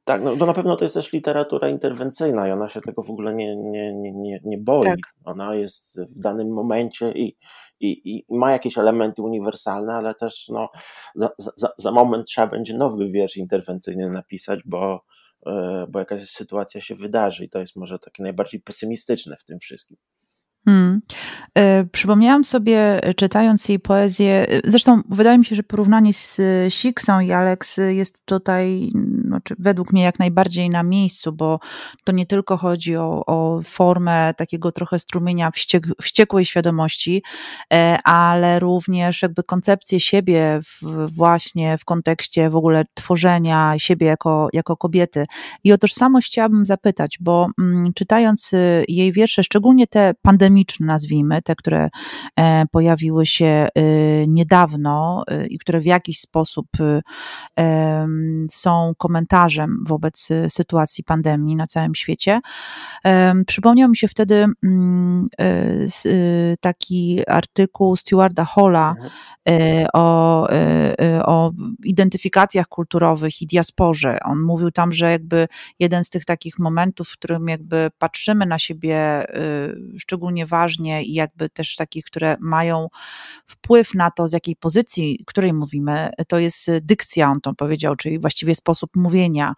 Tak, 0.08 0.22
no, 0.22 0.36
no 0.36 0.46
na 0.46 0.52
pewno 0.52 0.76
to 0.76 0.84
jest 0.84 0.94
też 0.94 1.12
literatura 1.12 1.68
interwencyjna 1.68 2.48
i 2.48 2.50
ona 2.50 2.68
się 2.68 2.80
tego 2.80 3.02
w 3.02 3.10
ogóle 3.10 3.34
nie, 3.34 3.56
nie, 3.56 3.94
nie, 3.94 4.40
nie 4.44 4.58
boi. 4.58 4.84
Tak. 4.84 4.98
Ona 5.24 5.54
jest 5.54 6.00
w 6.00 6.18
danym 6.20 6.52
momencie 6.52 7.12
i, 7.12 7.36
i, 7.80 8.14
i 8.14 8.24
ma 8.30 8.52
jakieś 8.52 8.78
elementy 8.78 9.22
uniwersalne, 9.22 9.94
ale 9.94 10.14
też 10.14 10.48
no, 10.48 10.68
za, 11.14 11.30
za, 11.38 11.68
za 11.78 11.92
moment 11.92 12.26
trzeba 12.26 12.46
będzie 12.46 12.74
nowy 12.74 13.10
wiersz 13.10 13.36
interwencyjny 13.36 14.10
napisać, 14.10 14.60
bo, 14.64 15.04
e, 15.46 15.86
bo 15.90 15.98
jakaś 15.98 16.28
sytuacja 16.28 16.80
się 16.80 16.94
wydarzy 16.94 17.44
i 17.44 17.50
to 17.50 17.58
jest 17.58 17.76
może 17.76 17.98
takie 17.98 18.22
najbardziej 18.22 18.60
pesymistyczne 18.60 19.36
w 19.36 19.44
tym 19.44 19.58
wszystkim. 19.58 19.96
Hmm. 20.64 21.00
E, 21.58 21.84
przypomniałam 21.84 22.44
sobie, 22.44 23.04
e, 23.04 23.14
czytając 23.14 23.68
jej 23.68 23.78
poezję, 23.78 24.46
e, 24.48 24.60
zresztą 24.64 25.02
wydaje 25.10 25.38
mi 25.38 25.44
się, 25.44 25.56
że 25.56 25.62
porównanie 25.62 26.12
z 26.12 26.40
Siksą 26.68 27.20
i 27.20 27.32
Alex 27.32 27.80
jest 27.88 28.18
tutaj, 28.24 28.90
znaczy 29.24 29.54
według 29.58 29.92
mnie, 29.92 30.02
jak 30.02 30.18
najbardziej 30.18 30.70
na 30.70 30.82
miejscu, 30.82 31.32
bo 31.32 31.60
to 32.04 32.12
nie 32.12 32.26
tylko 32.26 32.56
chodzi 32.56 32.96
o, 32.96 33.22
o 33.26 33.60
formę 33.64 34.34
takiego 34.34 34.72
trochę 34.72 34.98
strumienia 34.98 35.50
wściek, 35.50 35.86
wściekłej 36.02 36.44
świadomości, 36.44 37.22
ale 38.04 38.58
również 38.58 39.22
jakby 39.22 39.42
koncepcję 39.42 40.00
siebie 40.00 40.60
w, 40.64 41.06
właśnie 41.12 41.78
w 41.78 41.84
kontekście 41.84 42.50
w 42.50 42.56
ogóle 42.56 42.84
tworzenia 42.94 43.74
siebie 43.76 44.06
jako, 44.06 44.48
jako 44.52 44.76
kobiety. 44.76 45.26
I 45.64 45.72
o 45.72 45.78
tożsamość 45.78 46.28
chciałabym 46.28 46.66
zapytać, 46.66 47.18
bo 47.20 47.48
mm, 47.58 47.92
czytając 47.94 48.50
jej 48.88 49.12
wiersze, 49.12 49.42
szczególnie 49.42 49.86
te 49.86 50.14
pandemiczne, 50.58 50.86
nazwijmy, 50.86 51.42
te, 51.42 51.54
które 51.56 51.88
e, 52.36 52.66
pojawiły 52.66 53.26
się 53.26 53.46
e, 53.46 53.68
niedawno 54.26 55.24
e, 55.26 55.46
i 55.46 55.58
które 55.58 55.80
w 55.80 55.86
jakiś 55.86 56.20
sposób 56.20 56.66
są 58.50 58.92
komentarzem 58.98 59.84
wobec 59.86 60.28
sytuacji 60.48 61.04
pandemii 61.04 61.56
na 61.56 61.66
całym 61.66 61.94
świecie. 61.94 62.40
Przypomniał 63.46 63.88
mi 63.88 63.96
się 63.96 64.08
wtedy 64.08 64.46
mm, 64.64 65.28
taki 66.60 67.20
artykuł 67.28 67.96
Stewarda 67.96 68.44
Halla 68.44 68.94
mhm. 69.46 69.86
o, 69.94 70.48
o 71.24 71.50
identyfikacjach 71.84 72.68
kulturowych 72.68 73.42
i 73.42 73.46
diasporze. 73.46 74.18
On 74.24 74.42
mówił 74.42 74.70
tam, 74.70 74.92
że 74.92 75.10
jakby 75.10 75.48
jeden 75.78 76.04
z 76.04 76.10
tych 76.10 76.24
takich 76.24 76.58
momentów, 76.58 77.08
w 77.08 77.12
którym 77.12 77.48
jakby 77.48 77.90
patrzymy 77.98 78.46
na 78.46 78.58
siebie 78.58 79.26
szczególnie 79.98 80.37
ważnie 80.46 81.02
i 81.02 81.14
jakby 81.14 81.48
też 81.48 81.76
takich, 81.76 82.04
które 82.04 82.36
mają 82.40 82.88
wpływ 83.46 83.94
na 83.94 84.10
to, 84.10 84.28
z 84.28 84.32
jakiej 84.32 84.56
pozycji, 84.56 85.24
której 85.26 85.52
mówimy, 85.52 86.10
to 86.28 86.38
jest 86.38 86.70
dykcja, 86.82 87.30
on 87.30 87.40
to 87.40 87.54
powiedział, 87.54 87.96
czyli 87.96 88.18
właściwie 88.18 88.54
sposób 88.54 88.90
mówienia. 88.96 89.54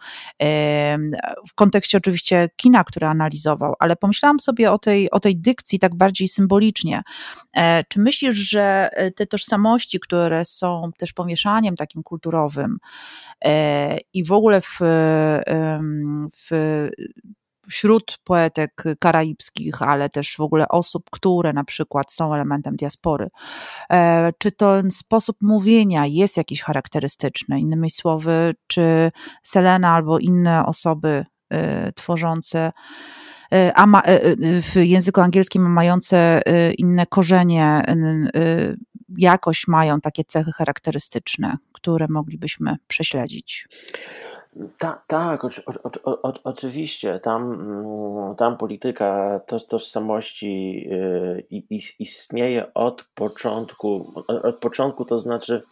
W 1.49 1.55
kontekście 1.55 1.99
oczywiście 1.99 2.49
kina, 2.57 2.85
które 2.85 3.09
analizował, 3.09 3.75
ale 3.79 3.97
pomyślałam 3.97 4.41
sobie 4.41 4.73
o 4.73 4.79
tej, 4.79 5.11
o 5.11 5.21
tej 5.21 5.37
dykcji 5.37 5.79
tak 5.79 5.95
bardziej 5.95 6.29
symbolicznie. 6.29 7.03
E, 7.57 7.85
czy 7.85 8.01
myślisz, 8.01 8.35
że 8.35 8.91
te 9.17 9.27
tożsamości, 9.27 10.01
które 10.01 10.45
są 10.45 10.91
też 10.99 11.13
pomieszaniem 11.13 11.77
takim 11.77 12.03
kulturowym 12.03 12.79
e, 13.45 13.99
i 14.13 14.25
w 14.25 14.33
ogóle 14.33 14.61
w, 14.61 14.79
w 16.37 16.51
wśród 17.71 18.19
poetek 18.25 18.85
karaibskich, 18.99 19.83
ale 19.83 20.11
też 20.11 20.37
w 20.37 20.41
ogóle 20.41 20.69
osób, 20.69 21.11
które 21.11 21.53
na 21.53 21.65
przykład 21.65 22.13
są 22.13 22.35
elementem 22.35 22.77
diaspory. 22.77 23.29
E, 23.93 24.33
czy 24.39 24.53
ten 24.53 24.91
sposób 24.91 25.37
mówienia 25.41 26.07
jest 26.07 26.37
jakiś 26.37 26.63
charakterystyczny? 26.63 27.61
Innymi 27.61 27.91
słowy, 27.91 28.55
czy 28.67 29.11
Selena 29.43 29.95
albo 29.95 30.19
inne 30.19 30.67
osoby 30.67 31.27
e, 31.51 31.93
tworzące 31.93 32.73
e, 33.53 33.73
w 34.63 34.77
języku 34.77 35.21
angielskim 35.21 35.73
mające 35.73 36.43
inne 36.79 37.07
korzenie, 37.07 37.83
jakoś 39.19 39.69
mają 39.69 40.01
takie 40.01 40.25
cechy 40.25 40.53
charakterystyczne, 40.53 41.57
które 41.73 42.07
moglibyśmy 42.09 42.77
prześledzić? 42.87 43.67
Ta, 44.79 45.03
tak, 45.07 45.41
oczywiście. 46.45 47.21
Tam, 47.21 47.53
mm, 47.53 48.37
tam 48.37 48.57
polityka 48.57 49.41
toż, 49.47 49.67
tożsamości 49.67 50.85
y, 50.93 51.47
istnieje 51.99 52.75
od 52.75 53.05
początku. 53.15 54.13
Od 54.27 54.57
początku 54.57 55.05
to 55.05 55.19
znaczy 55.19 55.63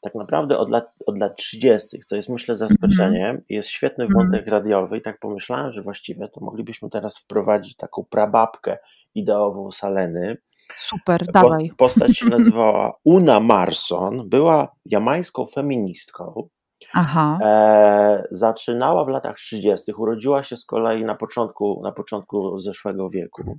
tak 0.00 0.14
naprawdę 0.14 0.58
od 0.58 0.70
lat, 0.70 0.92
od 1.06 1.18
lat 1.18 1.36
30., 1.36 2.00
co 2.06 2.16
jest 2.16 2.28
myślę 2.28 2.56
zaskoczeniem. 2.56 3.36
-hmm. 3.36 3.42
Jest 3.48 3.68
świetny 3.68 4.04
mhm. 4.04 4.24
wątek 4.24 4.46
radiowy 4.46 4.98
i 4.98 5.02
tak 5.02 5.18
pomyślałem, 5.18 5.72
że 5.72 5.82
właściwie 5.82 6.28
to 6.28 6.40
moglibyśmy 6.40 6.90
teraz 6.90 7.18
wprowadzić 7.18 7.76
taką 7.76 8.04
prababkę 8.10 8.78
ideową 9.14 9.72
Saleny. 9.72 10.36
Super, 10.76 11.26
dawaj. 11.32 11.72
Postać 11.76 12.18
się 12.18 12.26
nazywała 12.26 12.92
Una 13.04 13.40
Marson, 13.40 14.28
była 14.28 14.68
jamańską 14.84 15.46
feministką 15.46 16.48
Aha. 16.94 17.38
E, 17.42 18.24
zaczynała 18.30 19.04
w 19.04 19.08
latach 19.08 19.36
30., 19.36 19.92
urodziła 19.92 20.42
się 20.42 20.56
z 20.56 20.64
kolei 20.64 21.04
na 21.04 21.14
początku, 21.14 21.80
na 21.84 21.92
początku 21.92 22.58
zeszłego 22.58 23.10
wieku. 23.10 23.58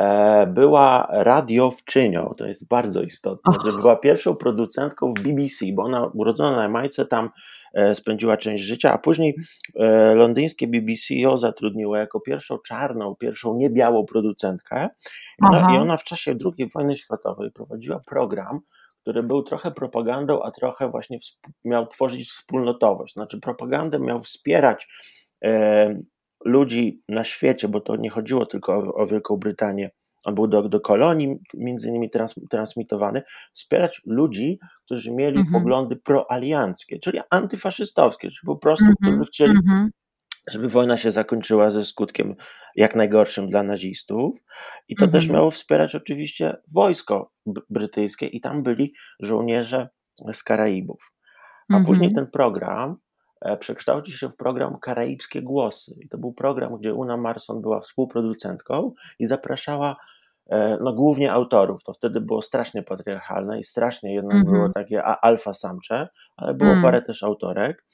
E, 0.00 0.46
była 0.46 1.06
radiowczynią, 1.10 2.34
to 2.36 2.46
jest 2.46 2.68
bardzo 2.68 3.02
istotne, 3.02 3.52
że 3.64 3.78
była 3.78 3.96
pierwszą 3.96 4.36
producentką 4.36 5.12
w 5.14 5.20
BBC, 5.20 5.64
bo 5.74 5.82
ona 5.82 6.06
urodzona 6.06 6.56
na 6.56 6.62
Jamajce, 6.62 7.06
tam 7.06 7.30
e, 7.74 7.94
spędziła 7.94 8.36
część 8.36 8.64
życia, 8.64 8.92
a 8.92 8.98
później 8.98 9.36
e, 9.76 10.14
londyńskie 10.14 10.66
BBC 10.66 11.14
ją 11.14 11.36
zatrudniło 11.36 11.96
jako 11.96 12.20
pierwszą 12.20 12.58
czarną, 12.58 13.14
pierwszą 13.16 13.56
niebiałą 13.56 14.04
producentkę. 14.04 14.88
I 15.42 15.56
ona, 15.56 15.74
I 15.74 15.78
ona 15.78 15.96
w 15.96 16.04
czasie 16.04 16.34
II 16.44 16.68
wojny 16.74 16.96
światowej 16.96 17.50
prowadziła 17.50 18.00
program, 18.06 18.60
który 19.02 19.22
był 19.22 19.42
trochę 19.42 19.70
propagandą, 19.70 20.42
a 20.42 20.50
trochę 20.50 20.90
właśnie 20.90 21.18
miał 21.64 21.86
tworzyć 21.86 22.28
wspólnotowość. 22.28 23.14
Znaczy, 23.14 23.40
propagandę 23.40 23.98
miał 23.98 24.20
wspierać 24.20 24.88
e, 25.44 25.94
ludzi 26.44 27.02
na 27.08 27.24
świecie, 27.24 27.68
bo 27.68 27.80
to 27.80 27.96
nie 27.96 28.10
chodziło 28.10 28.46
tylko 28.46 28.74
o, 28.74 28.94
o 28.94 29.06
Wielką 29.06 29.36
Brytanię. 29.36 29.90
On 30.24 30.34
był 30.34 30.46
do, 30.46 30.68
do 30.68 30.80
kolonii 30.80 31.38
między 31.54 31.88
innymi 31.88 32.10
trans, 32.10 32.34
transmitowany, 32.50 33.22
wspierać 33.52 34.02
ludzi, 34.06 34.58
którzy 34.84 35.12
mieli 35.12 35.36
mm 35.36 35.48
-hmm. 35.48 35.52
poglądy 35.52 35.96
proalianckie, 35.96 36.98
czyli 36.98 37.20
antyfaszystowskie, 37.30 38.28
czyli 38.28 38.46
po 38.46 38.56
prostu, 38.56 38.84
mm 38.84 38.94
-hmm. 38.94 39.16
którzy 39.16 39.30
chcieli 39.30 39.50
mm 39.50 39.62
-hmm 39.62 39.99
żeby 40.48 40.68
wojna 40.68 40.96
się 40.96 41.10
zakończyła 41.10 41.70
ze 41.70 41.84
skutkiem 41.84 42.34
jak 42.76 42.96
najgorszym 42.96 43.50
dla 43.50 43.62
nazistów. 43.62 44.38
I 44.88 44.96
to 44.96 45.04
mhm. 45.04 45.12
też 45.12 45.30
miało 45.30 45.50
wspierać 45.50 45.94
oczywiście 45.94 46.56
wojsko 46.74 47.32
brytyjskie, 47.70 48.26
i 48.26 48.40
tam 48.40 48.62
byli 48.62 48.94
żołnierze 49.20 49.88
z 50.32 50.42
Karaibów. 50.42 51.12
A 51.70 51.76
mhm. 51.76 51.84
później 51.86 52.12
ten 52.12 52.26
program 52.26 52.96
e, 53.40 53.56
przekształcił 53.56 54.14
się 54.14 54.28
w 54.28 54.36
program 54.36 54.78
Karaibskie 54.78 55.42
Głosy. 55.42 55.96
I 56.00 56.08
to 56.08 56.18
był 56.18 56.32
program, 56.32 56.76
gdzie 56.76 56.94
Una 56.94 57.16
Marson 57.16 57.60
była 57.60 57.80
współproducentką 57.80 58.92
i 59.18 59.26
zapraszała 59.26 59.96
e, 60.50 60.78
no, 60.80 60.92
głównie 60.92 61.32
autorów. 61.32 61.82
To 61.82 61.92
wtedy 61.92 62.20
było 62.20 62.42
strasznie 62.42 62.82
patriarchalne 62.82 63.60
i 63.60 63.64
strasznie 63.64 64.14
jednak 64.14 64.38
mhm. 64.38 64.54
było 64.54 64.68
takie 64.68 65.02
alfa 65.02 65.54
samcze, 65.54 66.08
ale 66.36 66.54
było 66.54 66.70
mhm. 66.70 66.82
parę 66.82 67.02
też 67.02 67.22
autorek. 67.22 67.84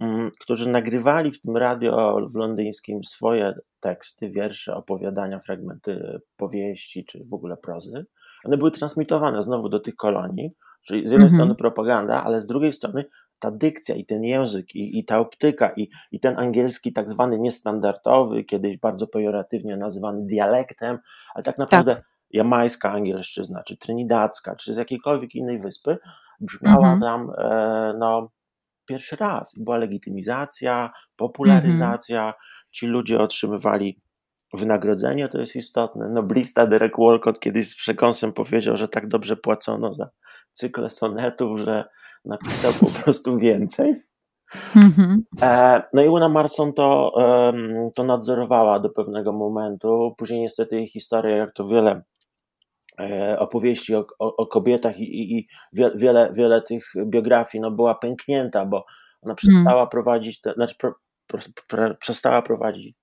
Mm, 0.00 0.30
którzy 0.40 0.68
nagrywali 0.68 1.32
w 1.32 1.40
tym 1.40 1.56
radio 1.56 2.20
w 2.32 2.34
londyńskim 2.34 3.04
swoje 3.04 3.54
teksty, 3.80 4.30
wiersze, 4.30 4.74
opowiadania, 4.74 5.38
fragmenty 5.38 6.20
powieści 6.36 7.04
czy 7.04 7.24
w 7.24 7.34
ogóle 7.34 7.56
prozy. 7.56 8.06
One 8.44 8.56
były 8.56 8.70
transmitowane 8.70 9.42
znowu 9.42 9.68
do 9.68 9.80
tych 9.80 9.96
kolonii, 9.96 10.50
czyli 10.82 11.08
z 11.08 11.10
jednej 11.10 11.26
mhm. 11.26 11.38
strony 11.38 11.54
propaganda, 11.54 12.24
ale 12.24 12.40
z 12.40 12.46
drugiej 12.46 12.72
strony 12.72 13.04
ta 13.38 13.50
dykcja 13.50 13.94
i 13.94 14.04
ten 14.04 14.24
język 14.24 14.74
i, 14.74 14.98
i 14.98 15.04
ta 15.04 15.18
optyka 15.18 15.72
i, 15.76 15.90
i 16.12 16.20
ten 16.20 16.38
angielski 16.38 16.92
tak 16.92 17.10
zwany 17.10 17.38
niestandardowy, 17.38 18.44
kiedyś 18.44 18.78
bardzo 18.78 19.06
pejoratywnie 19.06 19.76
nazywany 19.76 20.26
dialektem, 20.26 20.98
ale 21.34 21.44
tak 21.44 21.58
naprawdę 21.58 21.94
tak. 21.94 22.04
jamańska 22.30 22.92
angielszczyzna, 22.92 23.62
czy 23.62 23.76
trinidadzka, 23.76 24.56
czy 24.56 24.74
z 24.74 24.76
jakiejkolwiek 24.76 25.34
innej 25.34 25.60
wyspy, 25.60 25.98
brzmiała 26.40 26.92
mhm. 26.92 27.00
tam 27.00 27.32
e, 27.38 27.94
no, 27.98 28.30
pierwszy 28.84 29.16
raz. 29.16 29.52
Była 29.56 29.76
legitymizacja, 29.76 30.92
popularyzacja, 31.16 32.20
mm 32.22 32.32
-hmm. 32.32 32.70
ci 32.70 32.86
ludzie 32.86 33.18
otrzymywali 33.18 34.00
wynagrodzenie, 34.54 35.28
to 35.28 35.40
jest 35.40 35.56
istotne. 35.56 36.08
Noblista 36.08 36.66
Derek 36.66 36.92
Walcott 36.98 37.40
kiedyś 37.40 37.68
z 37.68 37.76
przekąsem 37.76 38.32
powiedział, 38.32 38.76
że 38.76 38.88
tak 38.88 39.08
dobrze 39.08 39.36
płacono 39.36 39.92
za 39.92 40.08
cykle 40.52 40.90
sonetów, 40.90 41.60
że 41.60 41.84
napisał 42.24 42.72
po 42.80 42.86
prostu 42.98 43.38
więcej. 43.38 44.02
Mm 44.76 44.90
-hmm. 44.90 45.82
No 45.92 46.02
i 46.02 46.08
Una 46.08 46.28
Marson 46.28 46.72
to, 46.72 47.12
to 47.96 48.04
nadzorowała 48.04 48.80
do 48.80 48.90
pewnego 48.90 49.32
momentu. 49.32 50.14
Później 50.18 50.40
niestety 50.40 50.76
jej 50.76 50.88
historia, 50.88 51.36
jak 51.36 51.52
to 51.52 51.68
wiele 51.68 51.90
E, 51.90 52.13
opowieści 53.38 53.94
o, 53.94 54.06
o, 54.18 54.36
o 54.36 54.46
kobietach 54.46 54.98
i, 54.98 55.02
i, 55.02 55.38
i, 55.38 55.48
wiele, 55.94 56.32
wiele 56.32 56.62
tych 56.62 56.92
biografii 57.06 57.62
no, 57.62 57.70
była 57.70 57.94
pęknięta, 57.94 58.66
bo 58.66 58.84
ona 59.22 59.34
przestała 59.34 59.80
mm. 59.80 59.88
prowadzić, 59.88 60.40
te, 60.40 60.52
znaczy 60.52 60.74
pro, 60.78 60.94
pro, 61.26 61.40
pro, 61.68 61.94
przestała 61.94 62.42
prowadzić 62.42 62.96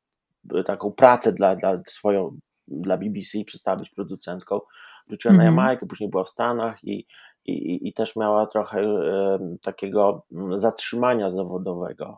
e, 0.55 0.63
taką 0.63 0.91
pracę 0.91 1.33
dla, 1.33 1.55
dla 1.55 1.81
swoją, 1.87 2.37
dla 2.67 2.97
BBC, 2.97 3.37
przestała 3.45 3.77
być 3.77 3.89
producentką, 3.89 4.59
wróciła 5.07 5.33
mm. 5.33 5.37
na 5.37 5.49
mhm. 5.49 5.55
Jamajkę, 5.55 5.85
później 5.85 6.09
była 6.09 6.23
w 6.23 6.29
Stanach 6.29 6.83
i, 6.83 7.05
i, 7.45 7.87
i 7.87 7.93
też 7.93 8.15
miała 8.15 8.47
trochę 8.47 8.81
e, 8.81 9.39
takiego 9.61 10.25
mm, 10.31 10.59
zatrzymania 10.59 11.29
zawodowego. 11.29 12.17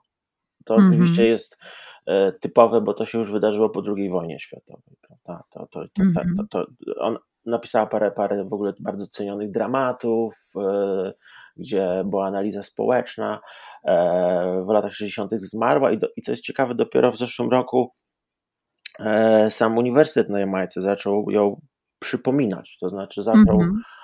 To 0.66 0.76
mm 0.76 0.86
-hmm. 0.86 0.94
oczywiście 0.94 1.28
jest 1.28 1.58
e, 2.06 2.32
typowe, 2.32 2.82
bo 2.82 2.94
to 2.94 3.06
się 3.06 3.18
już 3.18 3.32
wydarzyło 3.32 3.70
po 3.70 3.84
II 3.98 4.10
wojnie 4.10 4.40
światowej. 4.40 4.96
Prawda? 5.02 5.44
To, 5.50 5.68
to, 5.68 5.88
to, 5.94 6.02
mm 6.02 6.14
-hmm. 6.14 6.48
to, 6.50 6.66
to, 6.66 6.72
on, 6.98 7.18
napisała 7.46 7.88
parę, 7.88 8.12
parę 8.12 8.44
w 8.44 8.54
ogóle 8.54 8.74
bardzo 8.80 9.08
cenionych 9.08 9.52
dramatów, 9.52 10.36
e, 10.58 11.14
gdzie 11.58 12.04
była 12.06 12.28
analiza 12.28 12.64
społeczna. 12.64 13.40
E, 13.88 14.66
w 14.68 14.74
latach 14.74 14.94
60. 14.94 15.32
zmarła 15.32 15.92
i, 15.92 15.98
do, 15.98 16.08
i 16.18 16.22
co 16.22 16.32
jest 16.32 16.44
ciekawe, 16.44 16.76
dopiero 16.76 17.12
w 17.12 17.18
zeszłym 17.18 17.50
roku 17.50 17.92
e, 19.00 19.52
sam 19.52 19.78
Uniwersytet 19.78 20.30
na 20.30 20.40
Jamajce 20.40 20.82
zaczął 20.82 21.26
ją 21.30 21.62
przypominać, 22.00 22.78
to 22.82 22.90
znaczy 22.90 23.24
zaczął 23.24 23.62
mm 23.62 23.70
-hmm 23.70 24.03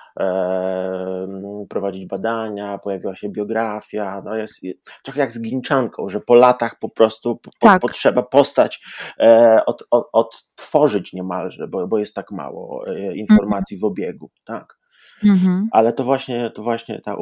prowadzić 1.68 2.06
badania, 2.06 2.78
pojawiła 2.78 3.16
się 3.16 3.28
biografia, 3.28 4.22
no 4.24 4.36
jest 4.36 4.60
trochę 5.02 5.20
jak 5.20 5.32
z 5.32 5.42
Ginczanką, 5.42 6.08
że 6.08 6.20
po 6.20 6.34
latach 6.34 6.78
po 6.78 6.88
prostu 6.88 7.36
po, 7.36 7.50
tak. 7.60 7.80
potrzeba 7.80 8.22
postać 8.22 8.80
e, 9.18 9.60
od, 9.66 9.84
od, 9.90 10.08
odtworzyć 10.12 11.12
niemalże, 11.12 11.68
bo, 11.68 11.86
bo 11.86 11.98
jest 11.98 12.14
tak 12.14 12.30
mało 12.30 12.84
e, 12.88 13.16
informacji 13.16 13.78
w 13.78 13.84
obiegu, 13.84 14.30
tak. 14.44 14.78
Mhm. 15.24 15.68
Ale 15.72 15.92
to 15.92 16.04
właśnie, 16.04 16.50
to 16.50 16.62
właśnie 16.62 17.00
ta 17.00 17.16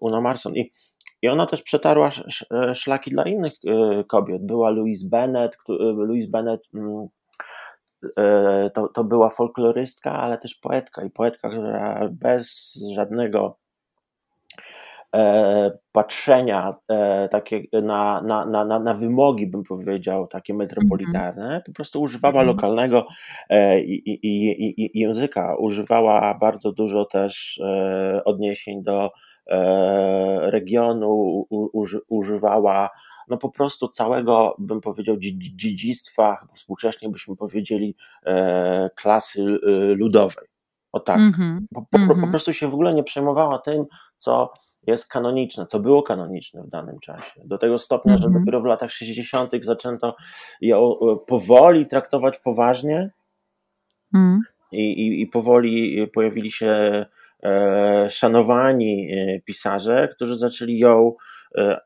Una 0.00 0.20
Marson 0.20 0.56
i 0.56 0.70
I 1.22 1.28
ona 1.28 1.46
też 1.46 1.62
przetarła 1.62 2.10
szlaki 2.74 3.10
dla 3.10 3.24
innych 3.24 3.52
kobiet. 4.08 4.46
Była 4.46 4.70
Louise 4.70 5.08
Bennett, 5.10 5.56
Louise 5.96 6.28
Bennett 6.28 6.60
mm, 6.74 7.08
to, 8.74 8.88
to 8.88 9.04
była 9.04 9.30
folklorystka, 9.30 10.12
ale 10.12 10.38
też 10.38 10.54
poetka 10.54 11.04
i 11.04 11.10
poetka, 11.10 11.48
która 11.48 12.08
bez 12.12 12.74
żadnego 12.94 13.56
E, 15.14 15.70
patrzenia 15.92 16.74
e, 16.88 17.28
takie 17.28 17.62
na, 17.72 18.22
na, 18.22 18.64
na, 18.64 18.78
na 18.78 18.94
wymogi, 18.94 19.46
bym 19.46 19.62
powiedział, 19.62 20.26
takie 20.26 20.54
metropolitarne, 20.54 21.46
mm 21.46 21.60
-hmm. 21.60 21.64
po 21.66 21.72
prostu 21.72 22.00
używała 22.00 22.42
-hmm. 22.42 22.46
lokalnego 22.46 23.06
e, 23.50 23.80
i, 23.80 24.10
i, 24.10 24.16
i, 24.26 24.84
i, 24.84 25.00
języka. 25.00 25.56
Używała 25.58 26.34
bardzo 26.40 26.72
dużo 26.72 27.04
też 27.04 27.60
odniesień 28.24 28.82
do 28.82 29.10
regionu, 30.40 31.46
używała 32.08 32.90
no 33.28 33.36
po 33.36 33.50
prostu 33.50 33.88
całego, 33.88 34.56
bym 34.58 34.80
powiedział, 34.80 35.16
dziedzictwa, 35.56 36.48
współcześnie 36.52 37.08
byśmy 37.08 37.36
powiedzieli, 37.36 37.96
klasy 38.96 39.58
ludowej. 39.96 40.46
O 40.92 41.00
tak. 41.00 41.18
Mm 41.18 41.32
-hmm. 41.32 41.58
po, 41.74 41.82
po, 41.82 41.98
po, 42.06 42.12
mhm. 42.12 42.30
prostu 42.30 42.52
się 42.52 42.68
w 42.68 42.74
ogóle 42.74 42.94
nie 42.94 43.04
przejmowała 43.04 43.58
tym, 43.58 43.84
co 44.16 44.52
jest 44.86 45.08
kanoniczne, 45.08 45.66
co 45.66 45.80
było 45.80 46.02
kanoniczne 46.02 46.62
w 46.62 46.68
danym 46.68 46.98
czasie. 47.00 47.40
Do 47.44 47.58
tego 47.58 47.78
stopnia, 47.78 48.12
mm 48.12 48.18
-hmm. 48.18 48.22
że 48.22 48.26
mhm. 48.26 48.44
dopiero 48.44 48.60
w 48.60 48.64
latach 48.64 48.90
60. 48.90 49.50
zaczęto 49.60 50.16
ją 50.60 50.94
powoli 51.26 51.86
traktować 51.86 52.38
poważnie 52.38 53.10
mm. 54.14 54.40
i, 54.72 55.06
i, 55.06 55.22
i, 55.22 55.26
powoli 55.26 56.06
pojawili 56.08 56.50
się 56.50 57.04
e, 57.42 58.06
szanowani 58.10 59.12
e, 59.12 59.40
pisarze, 59.40 60.08
którzy 60.08 60.36
zaczęli 60.36 60.78
ją 60.78 61.08
e, 61.08 61.14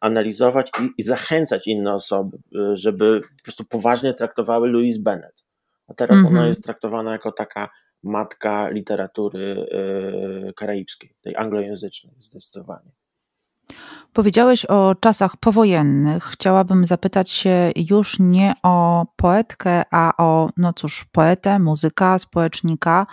analizować 0.00 0.70
i, 0.80 0.90
i, 0.98 1.02
zachęcać 1.02 1.66
inne 1.66 1.94
osoby, 1.94 2.38
e, 2.54 2.76
żeby 2.76 3.20
po 3.20 3.42
prostu 3.42 3.64
poważnie 3.64 4.14
traktowały 4.14 4.68
Louise 4.68 5.00
Bennett. 5.00 5.44
A 5.88 5.94
teraz 5.94 6.16
mm 6.16 6.26
-hmm. 6.26 6.28
ona 6.28 6.46
jest 6.46 6.64
traktowana 6.64 7.12
jako 7.12 7.32
taka 7.32 7.68
matka 8.02 8.68
literatury 8.68 9.66
e, 9.70 10.52
karaibskiej, 10.52 11.14
tej 11.20 11.36
anglojęzycznej 11.36 12.14
zdecydowanie. 12.18 12.90
Powiedziałeś 14.12 14.64
o 14.64 14.94
czasach 15.00 15.36
powojennych. 15.36 16.24
Chciałabym 16.24 16.86
zapytać 16.86 17.30
się 17.30 17.72
już 17.76 18.18
nie 18.20 18.54
o 18.62 19.06
poetkę, 19.16 19.82
a 19.90 20.12
o, 20.18 20.48
no 20.56 20.72
cóż, 20.72 21.06
poetę, 21.12 21.58
muzyka, 21.58 22.18
społecznika, 22.18 23.06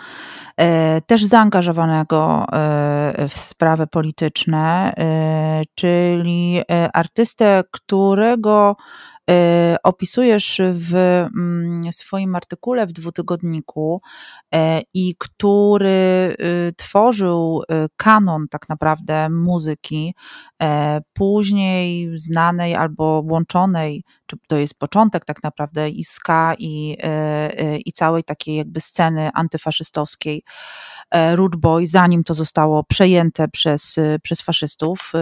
e, 0.56 1.00
też 1.00 1.24
zaangażowanego 1.24 2.46
e, 2.52 3.28
w 3.28 3.38
sprawy 3.38 3.86
polityczne, 3.86 4.94
czyli 5.74 6.62
artystę, 6.92 7.64
którego 7.70 8.76
E, 8.76 9.15
opisujesz 9.82 10.60
w 10.72 10.94
mm, 10.94 11.92
swoim 11.92 12.34
artykule 12.34 12.86
w 12.86 12.92
dwutygodniku 12.92 14.02
e, 14.54 14.80
i 14.94 15.14
który 15.18 16.36
y, 16.40 16.72
tworzył 16.76 17.62
y, 17.62 17.88
kanon 17.96 18.46
tak 18.50 18.68
naprawdę 18.68 19.30
muzyki, 19.30 20.14
później 21.12 22.18
znanej 22.18 22.74
albo 22.74 23.22
łączonej, 23.26 24.04
czy 24.26 24.36
to 24.48 24.56
jest 24.56 24.78
początek 24.78 25.24
tak 25.24 25.42
naprawdę 25.42 25.90
i 25.90 26.04
ska 26.04 26.54
i, 26.58 26.96
i 27.84 27.92
całej 27.92 28.24
takiej 28.24 28.56
jakby 28.56 28.80
sceny 28.80 29.30
antyfaszystowskiej 29.34 30.42
E, 31.10 31.36
Root 31.36 31.56
Boy, 31.56 31.86
zanim 31.86 32.24
to 32.24 32.34
zostało 32.34 32.84
przejęte 32.84 33.48
przez, 33.48 33.98
e, 33.98 34.18
przez 34.22 34.40
faszystów. 34.40 35.12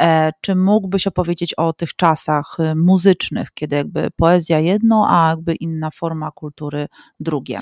E, 0.00 0.32
czy 0.40 0.54
mógłbyś 0.54 1.06
opowiedzieć 1.06 1.54
o 1.54 1.72
tych 1.72 1.96
czasach 1.96 2.56
muzycznych, 2.76 3.48
kiedy 3.54 3.76
jakby 3.76 4.08
poezja 4.16 4.60
jedno, 4.60 5.06
a 5.10 5.28
jakby 5.30 5.54
inna 5.54 5.90
forma 5.90 6.30
kultury 6.30 6.86
drugie? 7.20 7.60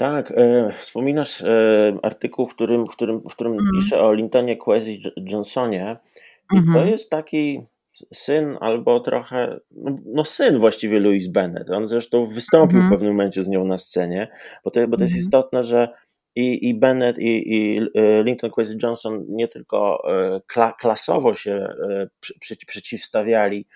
Tak, 0.00 0.32
e, 0.36 0.72
wspominasz 0.72 1.42
e, 1.42 1.98
artykuł, 2.02 2.46
w 2.46 2.54
którym, 2.54 2.86
w 2.86 2.90
którym, 2.90 3.20
w 3.20 3.34
którym 3.34 3.52
mm. 3.52 3.66
piszę 3.74 4.00
o 4.00 4.12
Lintonie 4.12 4.56
Kwesi 4.56 5.02
Johnsonie. 5.16 5.96
I 6.52 6.56
mm 6.56 6.64
-hmm. 6.64 6.72
to 6.72 6.78
mhm. 6.78 6.88
jest 6.88 7.10
taki 7.10 7.66
syn 8.14 8.56
albo 8.60 9.00
trochę, 9.00 9.60
no, 9.70 9.96
no, 10.06 10.24
syn 10.24 10.58
właściwie 10.58 11.00
Louise 11.00 11.30
Bennett. 11.30 11.70
On 11.70 11.86
zresztą 11.86 12.26
wystąpił 12.26 12.78
mm 12.78 12.88
-hmm. 12.88 12.90
w 12.90 12.94
pewnym 12.94 13.12
momencie 13.12 13.42
z 13.42 13.48
nią 13.48 13.64
na 13.64 13.78
scenie, 13.78 14.28
bo 14.64 14.70
to, 14.70 14.88
bo 14.88 14.96
to 14.96 15.02
jest 15.02 15.14
mm 15.14 15.22
-hmm. 15.22 15.26
istotne, 15.26 15.64
że 15.64 15.88
i, 16.40 16.68
i 16.68 16.74
Bennett 16.74 17.18
i, 17.18 17.54
i 17.54 17.78
e, 17.78 18.22
Lincoln 18.22 18.52
Kwesi 18.52 18.76
Johnson 18.82 19.24
nie 19.28 19.48
tylko 19.48 20.02
e, 20.14 20.40
kla, 20.46 20.72
klasowo 20.72 21.34
się 21.34 21.52
e, 21.52 22.08
przy, 22.20 22.56
przeciwstawiali, 22.66 23.66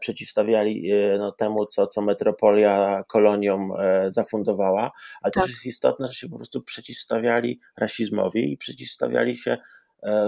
przeciwstawiali 0.00 0.92
no, 1.18 1.32
temu, 1.32 1.66
co, 1.66 1.86
co 1.86 2.02
metropolia 2.02 3.04
koloniom 3.08 3.72
zafundowała, 4.08 4.92
ale 5.22 5.32
tak. 5.32 5.42
też 5.42 5.52
jest 5.52 5.66
istotne, 5.66 6.08
że 6.08 6.14
się 6.14 6.28
po 6.28 6.36
prostu 6.36 6.62
przeciwstawiali 6.62 7.60
rasizmowi 7.76 8.52
i 8.52 8.56
przeciwstawiali 8.56 9.36
się 9.36 9.58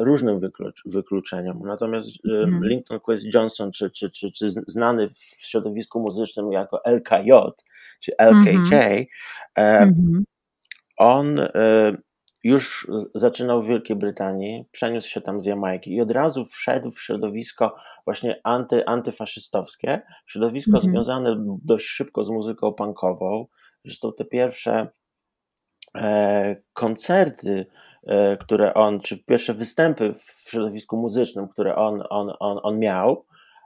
różnym 0.00 0.40
wyklucz, 0.40 0.82
wykluczeniom. 0.86 1.62
Natomiast 1.64 2.08
mm. 2.24 2.64
Lincoln 2.64 3.00
Quest 3.00 3.24
Johnson, 3.34 3.72
czy, 3.72 3.90
czy, 3.90 4.10
czy, 4.10 4.32
czy 4.32 4.48
znany 4.66 5.08
w 5.08 5.18
środowisku 5.36 6.00
muzycznym 6.00 6.52
jako 6.52 6.84
LKJ, 6.84 7.32
czy 8.00 8.12
LKJ, 8.18 9.08
mm 9.54 9.94
-hmm 9.94 10.36
on 10.96 11.38
y, 11.38 11.46
już 12.46 12.90
zaczynał 13.14 13.62
w 13.62 13.66
Wielkiej 13.66 13.96
Brytanii, 13.96 14.64
przeniósł 14.72 15.09
się 15.09 15.20
tam 15.20 15.40
z 15.40 15.44
Jamajki 15.44 15.94
i 15.94 16.00
od 16.00 16.11
razu 16.11 16.44
wszedł 16.44 16.90
w 16.90 17.02
środowisko 17.02 17.76
właśnie 18.04 18.40
anty, 18.44 18.87
antyfaszystowskie, 18.87 20.02
środowisko 20.26 20.76
mhm. 20.76 20.92
związane 20.92 21.37
dość 21.64 21.87
szybko 21.87 22.24
z 22.24 22.30
muzyką 22.30 22.72
punkową. 22.72 23.46
Zresztą 23.85 24.12
te 24.12 24.24
pierwsze 24.24 24.88
e, 25.96 26.56
koncerty, 26.72 27.66
e, 28.06 28.37
które 28.37 28.74
on, 28.74 29.00
czy 29.00 29.24
pierwsze 29.24 29.54
występy 29.54 30.14
w 30.14 30.50
środowisku 30.50 30.96
muzycznym, 30.96 31.48
które 31.48 31.76
on, 31.76 32.02
on, 32.11 32.32
on, 32.40 32.59
on 32.62 32.78
miał, 32.78 33.24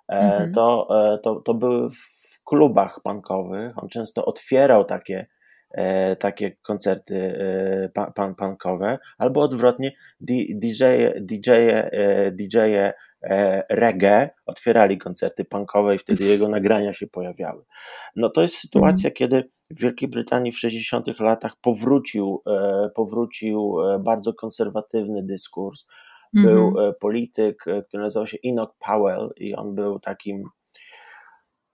e, 0.09 0.13
mhm. 0.13 0.53
to, 0.53 0.89
e, 1.13 1.19
to, 1.19 1.35
to 1.35 1.55
były 1.55 1.91
w 1.91 2.45
klubach 2.45 3.01
punkowych. 3.03 3.83
On 3.83 3.89
często 3.89 4.25
otwierał 4.25 4.85
takie 4.85 5.19
e, 5.19 5.40
takie 6.19 6.57
koncerty 6.63 7.39
e, 7.95 8.13
pan, 8.15 8.35
punkowe, 8.35 8.99
albo 9.19 9.41
odwrotnie 9.41 9.93
DJ, 10.21 10.85
DJ, 11.21 11.51
e, 11.51 12.33
DJ 12.33 12.57
e, 13.23 13.63
reggae 13.71 14.31
otwierali 14.47 14.99
koncerty 14.99 15.45
punkowe 15.45 15.95
i 15.95 15.99
wtedy 15.99 16.25
jego 16.25 16.49
nagrania 16.59 16.93
się 16.93 17.07
pojawiały. 17.07 17.65
No 18.17 18.31
to 18.31 18.43
jest 18.43 18.55
sytuacja, 18.55 19.09
mm. 19.09 19.15
kiedy 19.15 19.51
w 19.71 19.81
Wielkiej 19.81 20.09
Brytanii 20.09 20.53
w 20.53 20.59
60 20.59 21.21
latach 21.21 21.57
powrócił, 21.61 22.43
e, 22.47 22.91
powrócił 22.95 23.77
e, 23.81 23.99
bardzo 23.99 24.35
konserwatywny 24.35 25.23
dyskurs. 25.23 25.87
Był 26.33 26.71
-hmm. 26.71 26.93
polityk, 27.01 27.65
który 27.89 28.03
nazywał 28.03 28.27
się 28.27 28.39
Enoch 28.45 28.75
Powell 28.87 29.31
i 29.37 29.55
on 29.55 29.75
był 29.75 29.99
takim 29.99 30.45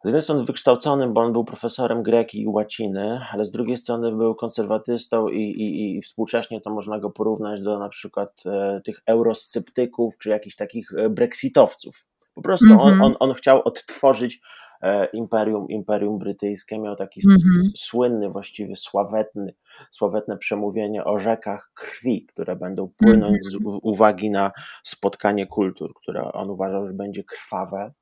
z 0.06 0.08
jednej 0.08 0.22
strony 0.22 0.44
wykształconym, 0.44 1.12
bo 1.12 1.20
on 1.20 1.32
był 1.32 1.44
profesorem 1.44 2.02
greki 2.02 2.42
i 2.42 2.46
łaciny, 2.46 3.20
ale 3.32 3.44
z 3.44 3.50
drugiej 3.50 3.76
strony 3.76 4.12
był 4.12 4.34
konserwatystą 4.34 5.28
i, 5.28 5.40
i, 5.40 5.96
i 5.96 6.02
współcześnie 6.02 6.60
to 6.60 6.70
można 6.70 6.98
go 6.98 7.10
porównać 7.10 7.62
do 7.62 7.78
na 7.78 7.88
przykład 7.88 8.42
e, 8.46 8.80
tych 8.84 9.00
eurosceptyków 9.06 10.18
czy 10.18 10.30
jakichś 10.30 10.56
takich 10.56 10.92
e, 10.92 11.08
brexitowców. 11.08 12.06
Po 12.34 12.42
prostu 12.42 12.66
mm 12.66 12.78
-hmm. 12.78 12.82
on, 12.82 12.92
mhm. 12.92 13.02
on, 13.04 13.14
on 13.20 13.34
chciał 13.34 13.62
odtworzyć 13.64 14.40
e, 14.82 15.06
imperium, 15.06 15.68
imperium 15.68 16.18
brytyjskie, 16.18 16.78
miał 16.78 16.96
taki 16.96 17.20
mm 17.26 17.38
-hmm. 17.38 17.70
słynny, 17.76 18.30
właściwie 18.30 18.76
sławetny, 18.76 19.54
sławetne 19.90 20.38
przemówienie 20.38 21.04
o 21.04 21.18
rzekach 21.18 21.70
krwi, 21.74 22.26
które 22.26 22.56
będą 22.56 22.90
płynąć 22.96 23.38
mm 23.52 23.64
-hmm. 23.64 23.72
z 23.72 23.78
uwagi 23.82 24.30
na 24.30 24.50
spotkanie 24.82 25.46
kultur, 25.46 25.94
które 25.94 26.32
on 26.32 26.50
uważał, 26.50 26.86
że 26.86 26.92
będzie 26.92 27.24
krwawe. 27.24 27.92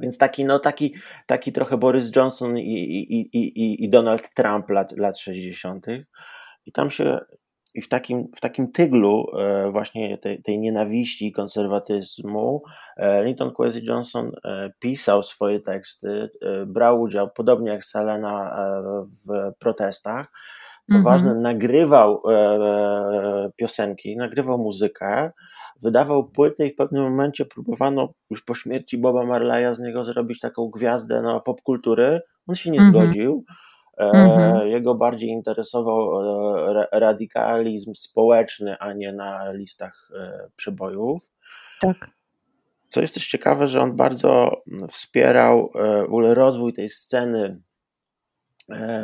Więc 0.00 0.18
taki, 0.18 0.44
no, 0.44 0.58
taki, 0.58 0.94
taki 1.26 1.52
trochę 1.52 1.76
Boris 1.76 2.16
Johnson 2.16 2.58
i, 2.58 2.62
i, 2.62 3.38
i, 3.38 3.84
i 3.84 3.90
Donald 3.90 4.34
Trump 4.34 4.70
lat, 4.70 4.92
lat 4.92 5.18
60. 5.18 5.86
I 6.66 6.72
tam 6.72 6.90
się 6.90 7.20
i 7.74 7.82
w 7.82 7.88
takim, 7.88 8.28
w 8.36 8.40
takim 8.40 8.72
tyglu 8.72 9.26
e, 9.38 9.70
właśnie 9.70 10.18
tej, 10.18 10.42
tej 10.42 10.58
nienawiści 10.58 11.26
i 11.26 11.32
konserwatyzmu 11.32 12.62
e, 12.96 13.24
Linton 13.24 13.54
Kwesi 13.54 13.84
Johnson 13.84 14.32
e, 14.44 14.70
pisał 14.78 15.22
swoje 15.22 15.60
teksty, 15.60 16.30
brał 16.66 17.00
udział, 17.00 17.30
podobnie 17.30 17.70
jak 17.70 17.84
Selena, 17.84 18.56
w 19.28 19.52
protestach. 19.58 20.26
Co 20.88 20.94
mm 20.94 21.02
-hmm. 21.02 21.10
ważne, 21.10 21.34
nagrywał 21.34 22.22
piosenki, 23.56 24.16
nagrywał 24.16 24.58
muzykę, 24.58 25.30
wydawał 25.82 26.24
płyty 26.24 26.66
i 26.66 26.72
w 26.72 26.76
pewnym 26.76 27.02
momencie 27.02 27.44
próbowano 27.44 28.08
już 28.30 28.42
po 28.42 28.54
śmierci 28.54 28.98
Boba 28.98 29.26
Marleya 29.26 29.74
z 29.74 29.80
niego 29.80 30.04
zrobić 30.04 30.40
taką 30.40 30.68
gwiazdę 30.68 31.22
no, 31.22 31.40
popkultury. 31.40 32.20
On 32.46 32.54
się 32.54 32.70
nie 32.70 32.80
mm 32.80 32.92
-hmm. 32.92 33.02
zgodził. 33.02 33.44
Mm 33.96 34.28
-hmm. 34.28 34.64
Jego 34.64 34.94
bardziej 34.94 35.30
interesował 35.30 36.20
e, 36.68 36.86
radykalizm 36.92 37.94
społeczny, 37.94 38.78
a 38.78 38.92
nie 38.92 39.12
na 39.12 39.52
listach 39.52 40.10
e, 40.16 40.48
przebojów. 40.56 41.30
Tak. 41.80 42.10
co 42.88 43.00
jest 43.00 43.14
też 43.14 43.26
ciekawe, 43.26 43.66
że 43.66 43.80
on 43.80 43.96
bardzo 43.96 44.62
wspierał 44.88 45.72
w 45.74 46.04
ogóle 46.04 46.34
rozwój 46.34 46.72
tej 46.72 46.88
sceny 46.88 47.62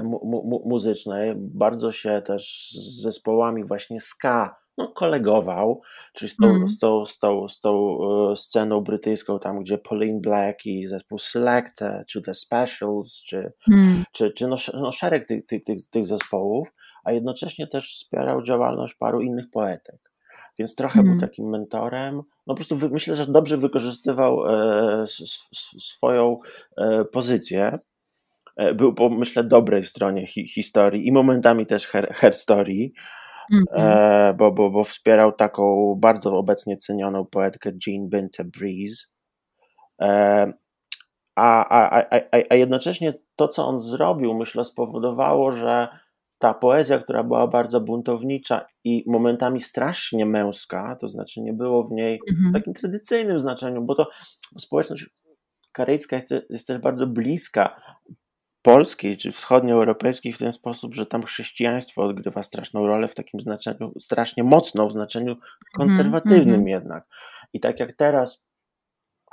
mu, 0.02 0.20
mu, 0.24 0.62
muzycznej, 0.66 1.34
bardzo 1.36 1.92
się 1.92 2.22
też 2.26 2.70
z 2.70 3.02
zespołami 3.02 3.64
właśnie 3.64 4.00
ska 4.00 4.56
no, 4.78 4.88
kolegował, 4.88 5.80
czyli 6.12 6.28
z 6.28 6.36
tą, 6.36 6.46
mm. 6.46 6.68
z, 6.68 6.78
tą, 6.78 7.06
z, 7.06 7.18
tą, 7.18 7.48
z 7.48 7.60
tą 7.60 7.98
e, 8.32 8.36
sceną 8.36 8.80
brytyjską, 8.80 9.38
tam 9.38 9.60
gdzie 9.60 9.78
Pauline 9.78 10.20
Black 10.20 10.66
i 10.66 10.88
zespół 10.88 11.18
Select, 11.18 11.80
czy 12.08 12.22
The 12.22 12.34
Specials, 12.34 13.22
czy, 13.28 13.52
mm. 13.72 14.04
czy, 14.12 14.30
czy 14.30 14.48
no, 14.48 14.56
no, 14.74 14.92
szereg 14.92 15.26
tych, 15.26 15.46
tych, 15.46 15.64
tych, 15.64 15.90
tych 15.90 16.06
zespołów, 16.06 16.68
a 17.04 17.12
jednocześnie 17.12 17.66
też 17.66 17.94
wspierał 17.94 18.42
działalność 18.42 18.94
paru 18.94 19.20
innych 19.20 19.50
poetek. 19.50 20.12
Więc 20.58 20.74
trochę 20.74 21.00
mm. 21.00 21.12
był 21.12 21.20
takim 21.20 21.48
mentorem. 21.48 22.14
No 22.16 22.22
po 22.46 22.54
prostu 22.54 22.78
myślę, 22.90 23.16
że 23.16 23.26
dobrze 23.26 23.56
wykorzystywał 23.56 24.46
e, 24.46 25.02
s, 25.02 25.20
s, 25.20 25.86
swoją 25.86 26.38
e, 26.76 27.04
pozycję. 27.04 27.78
E, 28.56 28.74
był 28.74 28.94
po, 28.94 29.08
myślę, 29.08 29.44
dobrej 29.44 29.84
stronie 29.84 30.26
hi, 30.26 30.48
historii 30.48 31.08
i 31.08 31.12
momentami 31.12 31.66
też 31.66 31.86
her, 31.86 32.14
her 32.14 32.34
story. 32.34 32.90
Mm-hmm. 33.54 34.34
bo, 34.36 34.52
bo, 34.52 34.70
bo 34.70 34.84
wspierał 34.84 35.32
taką 35.32 35.94
bardzo 35.98 36.36
obecnie 36.36 36.76
cenioną 36.76 37.26
poetkę 37.26 37.70
Jean 37.86 38.08
Binte 38.08 38.44
Breeze. 38.44 39.04
E, 40.02 40.52
a, 41.36 41.68
a, 41.68 42.04
a, 42.10 42.20
a 42.50 42.54
jednocześnie 42.54 43.14
to, 43.36 43.48
co 43.48 43.66
on 43.66 43.80
zrobił, 43.80 44.34
myślę, 44.34 44.64
spowodowało, 44.64 45.52
że 45.52 45.88
ta 46.38 46.54
poezja, 46.54 46.98
która 46.98 47.24
była 47.24 47.46
bardzo 47.46 47.80
buntownicza 47.80 48.66
i 48.84 49.04
momentami 49.06 49.60
strasznie 49.60 50.26
męska, 50.26 50.96
to 51.00 51.08
znaczy 51.08 51.40
nie 51.40 51.52
było 51.52 51.84
w 51.84 51.92
niej 51.92 52.20
mm-hmm. 52.20 52.50
w 52.50 52.52
takim 52.52 52.74
tradycyjnym 52.74 53.38
znaczeniu, 53.38 53.82
bo 53.82 53.94
to 53.94 54.08
społeczność 54.58 55.06
karaibska 55.72 56.16
jest, 56.16 56.34
jest 56.50 56.66
też 56.66 56.78
bardzo 56.78 57.06
bliska 57.06 57.80
polskiej 58.66 59.16
czy 59.16 59.32
wschodnioeuropejskiej 59.32 60.32
w 60.32 60.38
ten 60.38 60.52
sposób, 60.52 60.94
że 60.94 61.06
tam 61.06 61.22
chrześcijaństwo 61.22 62.02
odgrywa 62.02 62.42
straszną 62.42 62.86
rolę 62.86 63.08
w 63.08 63.14
takim 63.14 63.40
znaczeniu, 63.40 63.92
strasznie 63.98 64.44
mocną 64.44 64.86
w 64.86 64.92
znaczeniu 64.92 65.36
konserwatywnym 65.76 66.54
mm 66.54 66.64
-hmm. 66.64 66.68
jednak. 66.68 67.06
I 67.52 67.60
tak 67.60 67.80
jak 67.80 67.96
teraz 67.96 68.44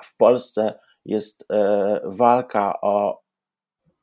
w 0.03 0.17
Polsce 0.17 0.79
jest 1.05 1.45
e, 1.51 2.01
walka 2.05 2.81
o 2.81 3.21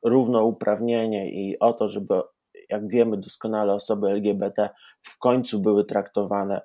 równouprawnienie 0.05 1.31
i 1.31 1.59
o 1.59 1.73
to, 1.73 1.89
żeby, 1.89 2.21
jak 2.69 2.87
wiemy 2.87 3.17
doskonale, 3.17 3.73
osoby 3.73 4.09
LGBT 4.09 4.69
w 5.01 5.17
końcu 5.17 5.59
były 5.59 5.85
traktowane 5.85 6.61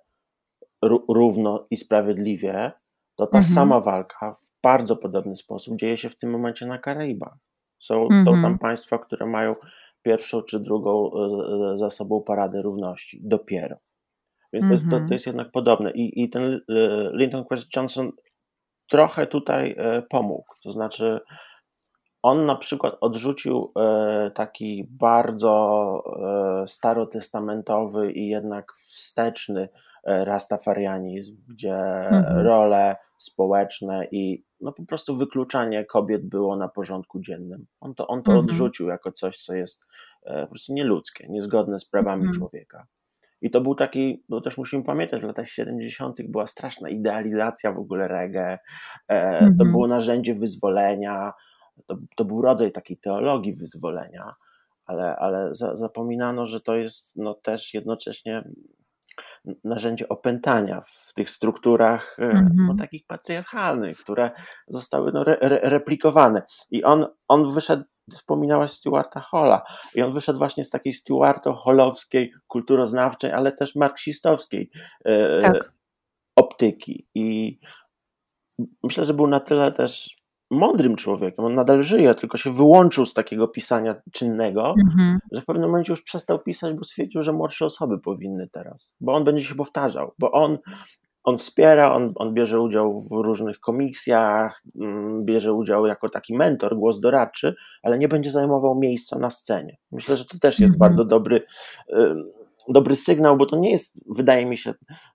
równo 1.09 1.67
i 1.71 1.77
sprawiedliwie, 1.77 2.73
to 3.17 3.27
ta 3.27 3.39
mm 3.39 3.49
-hmm. 3.49 3.55
sama 3.55 3.81
walka 3.81 4.35
w 4.35 4.47
bardzo 4.63 4.97
podobny 4.97 5.37
sposób 5.37 5.77
dzieje 5.77 5.97
się 5.97 6.09
w 6.09 6.19
tym 6.19 6.31
momencie 6.31 6.67
na 6.67 6.79
Karaibach. 6.79 7.37
Są, 7.79 8.09
są 8.11 8.25
tam 8.25 8.35
mhm. 8.35 8.59
państwa, 8.59 8.99
które 8.99 9.27
mają 9.27 9.55
pierwszą 10.07 10.43
czy 10.43 10.61
drugą 10.61 11.11
e, 11.11 11.75
e, 11.75 11.79
za 11.79 11.91
sobą 11.91 12.23
paradę 12.23 12.63
równości. 12.63 13.21
Dopiero. 13.23 13.77
Więc 14.53 14.67
to, 14.67 14.73
jest, 14.73 14.85
to, 14.85 14.91
to 14.91 14.97
mhm. 14.97 15.13
jest 15.13 15.27
jednak 15.27 15.51
podobne. 15.51 15.91
I, 15.91 16.23
i 16.23 16.31
ten 16.31 16.43
e, 16.45 16.59
Linton 17.13 17.45
Quest 17.45 17.77
Johnson 17.77 18.13
trochę 18.89 19.27
tutaj 19.27 19.77
pomógł. 20.09 20.55
To 20.63 20.71
znaczy, 20.71 21.21
on 22.23 22.47
na 22.47 22.57
przykład 22.57 22.97
odrzucił 23.01 23.73
taki 24.35 24.87
bardzo 24.91 26.03
starotestamentowy 26.67 28.13
i 28.13 28.29
jednak 28.29 28.73
wsteczny 28.73 29.69
rastafarianizm, 30.05 31.37
gdzie 31.49 31.77
mhm. 32.09 32.47
role 32.47 32.97
społeczne 33.19 34.07
i 34.11 34.45
no 34.61 34.73
po 34.73 34.85
prostu 34.85 35.17
wykluczanie 35.17 35.85
kobiet 35.85 36.29
było 36.29 36.57
na 36.57 36.69
porządku 36.69 37.21
dziennym. 37.21 37.67
On 37.81 37.95
to, 37.95 38.07
on 38.07 38.23
to 38.23 38.33
mhm. 38.33 38.47
odrzucił 38.47 38.89
jako 38.89 39.13
coś, 39.13 39.37
co 39.37 39.55
jest 39.55 39.87
e, 40.25 40.43
po 40.43 40.49
prostu 40.49 40.73
nieludzkie, 40.73 41.27
niezgodne 41.29 41.79
z 41.79 41.91
prawami 41.91 42.23
mhm. 42.23 42.39
człowieka. 42.39 42.87
I 43.41 43.51
to 43.51 43.61
był 43.61 43.75
taki, 43.75 44.25
bo 44.29 44.41
też 44.41 44.59
musimy 44.59 44.85
pamiętać, 44.85 45.21
w 45.21 45.25
latach 45.25 45.49
70. 45.49 46.17
była 46.29 46.47
straszna 46.47 46.89
idealizacja 46.89 47.73
w 47.73 47.79
ogóle 47.79 48.09
reggae, 48.09 48.59
e, 49.09 49.39
to 49.39 49.47
mhm. 49.47 49.71
było 49.71 49.89
narzędzie 49.89 50.35
wyzwolenia, 50.35 51.33
to, 51.87 51.97
to 52.17 52.25
był 52.25 52.43
rodzaj 52.43 52.73
takiej 52.73 52.97
teologii 52.97 53.55
wyzwolenia, 53.55 54.35
ale, 54.87 55.17
ale 55.17 55.55
za, 55.55 55.77
zapominano, 55.77 56.47
że 56.47 56.61
to 56.61 56.77
jest 56.77 57.17
no, 57.17 57.35
też 57.35 57.75
jednocześnie 57.75 58.49
narzędzie 59.65 60.09
opętania 60.09 60.83
w 60.87 61.13
tych 61.15 61.31
strukturach 61.31 62.17
-hmm. 62.19 62.33
no, 62.35 62.63
mhm. 62.63 62.79
takich 62.79 63.07
patriarchalnych, 63.07 63.99
które 63.99 64.31
zostały 64.69 65.13
no, 65.13 65.21
re, 65.21 65.39
re, 65.41 65.61
replikowane. 65.63 66.43
I 66.71 66.85
on, 66.85 67.07
on 67.29 67.53
wyszedł, 67.53 67.85
wspominałaś 68.13 68.71
Stuarta 68.71 69.21
Holla, 69.21 69.63
i 69.95 70.03
on 70.03 70.13
wyszedł 70.13 70.39
właśnie 70.39 70.65
z 70.65 70.71
takiej 70.71 70.93
Stuarto-Hollowskiej, 70.93 72.33
kulturoznawczej, 72.47 73.33
ale 73.33 73.53
też 73.53 73.75
marksistowskiej 73.75 74.71
e, 75.05 75.39
tak. 75.39 75.73
optyki. 76.37 77.07
I 77.15 77.59
myślę, 78.83 79.05
że 79.05 79.15
był 79.15 79.27
na 79.27 79.41
tyle 79.41 79.73
też 79.73 80.16
mądrym 80.51 80.97
człowiekiem, 80.97 81.45
on 81.45 81.55
nadal 81.55 81.85
żyje, 81.85 82.15
tylko 82.15 82.39
się 82.39 82.53
wyłączył 82.53 83.07
z 83.07 83.15
takiego 83.15 83.49
pisania 83.49 83.95
czynnego, 84.13 84.75
mhm. 84.85 85.19
że 85.33 85.41
w 85.41 85.45
pewnym 85.45 85.69
momencie 85.69 85.93
już 85.93 86.03
przestał 86.03 86.39
pisać, 86.39 86.75
bo 86.75 86.85
stwierdził, 86.85 87.23
że 87.23 87.33
młodsze 87.33 87.67
osoby 87.67 87.99
powinny 87.99 88.49
teraz, 88.53 88.93
bo 89.01 89.15
on 89.15 89.25
będzie 89.25 89.45
się 89.45 89.55
powtarzał, 89.55 90.13
bo 90.19 90.33
on, 90.33 90.59
on 91.25 91.39
wspiera, 91.39 91.93
on, 91.93 92.13
on 92.15 92.35
bierze 92.35 92.61
udział 92.61 93.01
w 93.01 93.13
różnych 93.13 93.61
komisjach, 93.61 94.63
mm, 94.81 95.25
bierze 95.25 95.53
udział 95.53 95.87
jako 95.87 96.09
taki 96.09 96.37
mentor, 96.37 96.77
głos 96.77 97.01
doradczy, 97.01 97.55
ale 97.83 97.99
nie 97.99 98.09
będzie 98.09 98.31
zajmował 98.31 98.75
miejsca 98.75 99.19
na 99.19 99.31
scenie. 99.31 99.77
Myślę, 99.93 100.17
że 100.17 100.25
to 100.25 100.39
też 100.39 100.61
jest 100.61 100.75
mhm. 100.75 100.79
bardzo 100.79 101.05
dobry 101.05 101.43
dobry 102.69 102.97
sygnał, 102.97 103.37
bo 103.37 103.47
to 103.47 103.57
nie 103.57 103.71
jest, 103.71 104.05
wydaje 104.17 104.47
mi 104.47 104.59
się, 104.59 104.75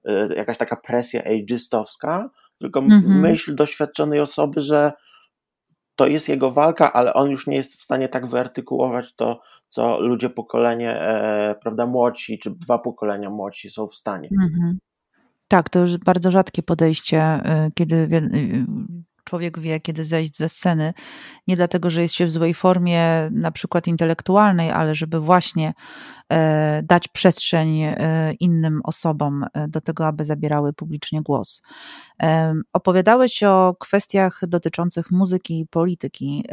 y, 0.10 0.36
jakaś 0.36 0.58
taka 0.58 0.76
presja 0.76 1.24
ageistowska, 1.24 2.30
tylko 2.60 2.80
mhm. 2.80 3.20
myśl 3.20 3.56
doświadczonej 3.56 4.20
osoby, 4.20 4.62
że 4.62 4.91
to 6.02 6.08
jest 6.08 6.30
jego 6.30 6.52
walka, 6.52 6.94
ale 6.94 7.14
on 7.14 7.32
już 7.32 7.48
nie 7.48 7.56
jest 7.56 7.74
w 7.74 7.82
stanie 7.82 8.10
tak 8.10 8.28
wyartykułować 8.28 9.14
to, 9.16 9.42
co 9.68 10.00
ludzie 10.00 10.30
pokolenie, 10.30 11.02
e, 11.02 11.56
prawda, 11.62 11.86
młodsi, 11.86 12.40
czy 12.40 12.52
dwa 12.52 12.80
pokolenia 12.80 13.30
młodsi 13.30 13.70
są 13.70 13.88
w 13.88 13.96
stanie. 13.96 14.30
Mhm. 14.42 14.78
Tak, 15.48 15.70
to 15.70 15.80
już 15.80 15.98
bardzo 15.98 16.32
rzadkie 16.32 16.64
podejście, 16.64 17.22
e, 17.22 17.72
kiedy 17.76 17.96
y, 17.96 18.66
człowiek 19.24 19.60
wie, 19.60 19.80
kiedy 19.80 20.04
zejść 20.04 20.38
ze 20.38 20.50
sceny. 20.50 20.94
Nie 21.48 21.56
dlatego, 21.56 21.90
że 21.90 22.02
jest 22.02 22.16
się 22.16 22.26
w 22.26 22.32
złej 22.32 22.54
formie, 22.54 23.30
na 23.32 23.52
przykład 23.52 23.88
intelektualnej, 23.88 24.72
ale 24.72 24.96
żeby 24.96 25.20
właśnie 25.20 25.68
e, 25.70 25.74
dać 26.84 27.08
przestrzeń 27.08 27.82
e, 27.82 28.34
innym 28.39 28.82
osobom 28.84 29.46
e, 29.54 29.67
do 29.67 29.82
tego, 29.82 30.08
aby 30.08 30.26
zabierały 30.26 30.74
publicznie 30.74 31.22
głos. 31.22 31.62
Opowiadałeś 32.74 33.44
o 33.44 33.76
kwestiach 33.80 34.39
dotyczących 34.48 35.12
muzyki 35.12 35.60
i 35.60 35.67
polityki 35.67 36.46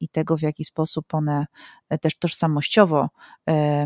i 0.00 0.08
tego, 0.08 0.36
w 0.36 0.42
jaki 0.42 0.64
sposób 0.64 1.14
one 1.14 1.46
też 2.00 2.18
tożsamościowo 2.18 3.08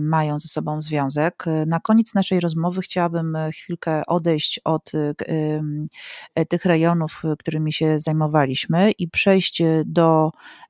mają 0.01 0.39
ze 0.39 0.49
sobą 0.49 0.83
związek. 0.83 1.45
Na 1.67 1.81
koniec 1.81 2.15
naszej 2.15 2.41
rozmowy 2.41 2.81
chciałabym 2.81 3.39
chwilkę 3.53 4.07
odejść 4.07 4.61
od 4.65 4.93
tych 6.49 6.65
rejonów, 6.65 7.23
którymi 7.39 7.73
się 7.73 8.01
zajmowaliśmy 8.01 8.91
i 8.91 9.09
przejść 9.09 9.63
do 9.85 10.31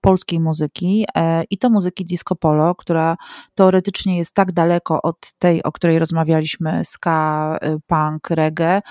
polskiej 0.00 0.40
muzyki 0.40 1.04
e, 1.16 1.44
i 1.50 1.58
to 1.58 1.70
muzyki 1.70 2.04
disco 2.04 2.36
polo, 2.36 2.74
która 2.74 3.16
teoretycznie 3.54 4.18
jest 4.18 4.34
tak 4.34 4.52
daleko 4.52 5.02
od 5.02 5.32
tej, 5.38 5.62
o 5.62 5.72
której 5.72 5.98
rozmawialiśmy, 5.98 6.84
ska, 6.84 7.58
e, 7.62 7.76
punk, 7.86 8.30
reggae, 8.30 8.82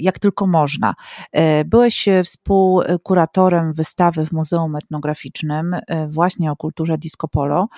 jak 0.00 0.18
tylko 0.18 0.46
można. 0.46 0.94
Byłeś 1.66 2.08
współkuratorem 2.24 3.72
wystawy 3.72 4.26
w 4.26 4.32
Muzeum 4.32 4.76
Etnograficznym 4.76 5.76
właśnie 6.08 6.52
o 6.52 6.56
kulturze 6.56 6.98
disco 6.98 7.28
polo 7.28 7.68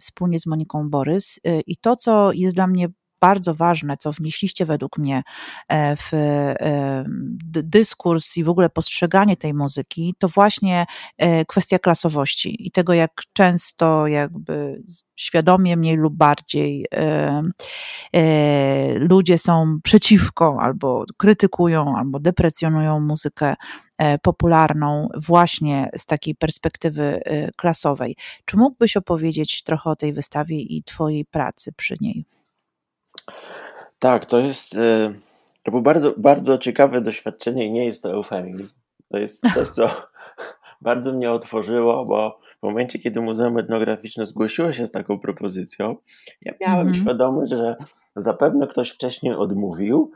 wspólnie 0.00 0.38
z 0.38 0.46
Moniką 0.46 0.90
Borys 0.90 1.40
i 1.66 1.76
to, 1.76 1.96
co 1.96 2.32
jest 2.32 2.54
dla 2.54 2.66
mnie 2.66 2.88
bardzo 3.22 3.54
ważne, 3.54 3.96
co 3.96 4.12
wnieśliście 4.12 4.66
według 4.66 4.98
mnie 4.98 5.22
e, 5.68 5.96
w 5.96 6.14
e, 6.14 7.04
dyskurs 7.46 8.36
i 8.36 8.44
w 8.44 8.48
ogóle 8.48 8.70
postrzeganie 8.70 9.36
tej 9.36 9.54
muzyki, 9.54 10.14
to 10.18 10.28
właśnie 10.28 10.86
e, 11.18 11.44
kwestia 11.44 11.78
klasowości 11.78 12.66
i 12.66 12.70
tego, 12.70 12.92
jak 12.92 13.22
często 13.32 14.06
jakby 14.06 14.82
świadomie 15.16 15.76
mniej 15.76 15.96
lub 15.96 16.14
bardziej 16.14 16.86
ludzie 18.94 19.38
są 19.38 19.78
przeciwko 19.82 20.56
albo 20.60 21.04
krytykują, 21.16 21.96
albo 21.96 22.20
deprecjonują 22.20 23.00
muzykę 23.00 23.54
popularną 24.22 25.08
właśnie 25.16 25.90
z 25.96 26.06
takiej 26.06 26.34
perspektywy 26.34 27.20
klasowej. 27.56 28.16
Czy 28.44 28.56
mógłbyś 28.56 28.96
opowiedzieć 28.96 29.62
trochę 29.62 29.90
o 29.90 29.96
tej 29.96 30.12
wystawie 30.12 30.60
i 30.60 30.82
Twojej 30.82 31.24
pracy 31.24 31.72
przy 31.76 31.94
niej? 32.00 32.26
Tak, 33.98 34.26
to 34.26 34.38
jest, 34.38 34.76
e, 34.76 35.14
To 35.64 35.70
było 35.70 35.82
bardzo, 35.82 36.14
bardzo 36.16 36.58
ciekawe 36.58 37.00
doświadczenie 37.00 37.66
i 37.66 37.72
nie 37.72 37.86
jest 37.86 38.02
to 38.02 38.12
eufemizm. 38.12 38.68
To 39.08 39.18
jest 39.18 39.44
coś, 39.54 39.68
co 39.68 39.88
bardzo 40.80 41.12
mnie 41.12 41.32
otworzyło, 41.32 42.06
bo 42.06 42.38
w 42.62 42.62
momencie, 42.62 42.98
kiedy 42.98 43.20
Muzeum 43.20 43.58
Etnograficzne 43.58 44.26
zgłosiło 44.26 44.72
się 44.72 44.86
z 44.86 44.90
taką 44.90 45.18
propozycją, 45.18 45.96
ja 46.42 46.52
miałem 46.60 46.92
-hmm. 46.92 47.02
świadomość, 47.02 47.52
że 47.52 47.76
zapewne 48.16 48.66
ktoś 48.66 48.90
wcześniej 48.90 49.34
odmówił, 49.34 50.12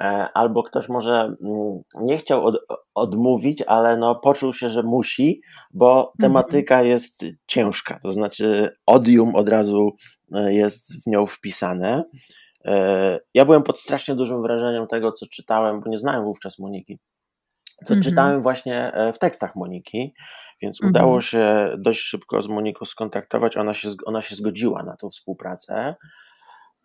e, 0.00 0.04
albo 0.34 0.62
ktoś 0.62 0.88
może 0.88 1.12
mm, 1.20 1.82
nie 2.00 2.18
chciał 2.18 2.46
od, 2.46 2.56
odmówić, 2.94 3.62
ale 3.62 3.96
no 3.96 4.14
poczuł 4.14 4.54
się, 4.54 4.70
że 4.70 4.82
musi, 4.82 5.40
bo 5.74 5.98
mhm. 5.98 6.14
tematyka 6.20 6.82
jest 6.82 7.24
ciężka, 7.46 8.00
to 8.02 8.12
znaczy 8.12 8.76
odium 8.86 9.34
od 9.34 9.48
razu 9.48 9.90
e, 10.34 10.54
jest 10.54 11.04
w 11.04 11.06
nią 11.06 11.26
wpisane. 11.26 12.04
E, 12.64 13.18
ja 13.34 13.44
byłem 13.44 13.62
pod 13.62 13.80
strasznie 13.80 14.14
dużym 14.14 14.42
wrażeniem 14.42 14.86
tego, 14.86 15.12
co 15.12 15.26
czytałem, 15.26 15.80
bo 15.80 15.90
nie 15.90 15.98
znałem 15.98 16.24
wówczas 16.24 16.58
Moniki. 16.58 16.98
To 17.86 17.94
mm 17.94 18.02
-hmm. 18.02 18.04
czytałem 18.04 18.42
właśnie 18.42 18.92
e, 18.92 19.12
w 19.12 19.18
tekstach 19.18 19.56
Moniki, 19.56 20.14
więc 20.62 20.82
mm 20.82 20.92
-hmm. 20.92 20.96
udało 20.96 21.20
się 21.20 21.72
dość 21.78 22.00
szybko 22.00 22.42
z 22.42 22.48
Moniką 22.48 22.84
skontaktować. 22.84 23.56
Ona 23.56 23.74
się, 23.74 23.88
ona 24.06 24.22
się 24.22 24.34
zgodziła 24.34 24.82
na 24.82 24.96
tą 24.96 25.10
współpracę. 25.10 25.94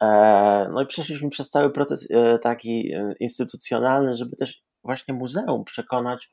E, 0.02 0.70
no 0.74 0.82
i 0.82 0.86
przeszliśmy 0.86 1.30
przez 1.30 1.50
cały 1.50 1.72
proces 1.72 2.08
taki 2.42 2.94
instytucjonalny, 3.20 4.16
żeby 4.16 4.36
też 4.36 4.64
właśnie 4.84 5.14
muzeum 5.14 5.64
przekonać, 5.64 6.32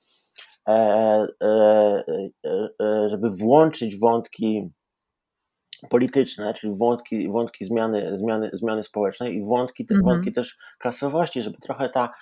żeby 3.09 3.31
włączyć 3.31 3.98
wątki 3.98 4.70
polityczne, 5.88 6.54
czyli 6.54 6.76
wątki, 6.76 7.28
wątki 7.28 7.64
zmiany, 7.64 8.16
zmiany, 8.16 8.50
zmiany 8.52 8.82
społecznej 8.82 9.34
i 9.34 9.44
wątki, 9.44 9.86
te, 9.86 9.94
mhm. 9.94 10.14
wątki 10.14 10.32
też 10.32 10.58
klasowości, 10.78 11.42
żeby 11.42 11.58
trochę 11.58 11.88
ta 11.88 12.14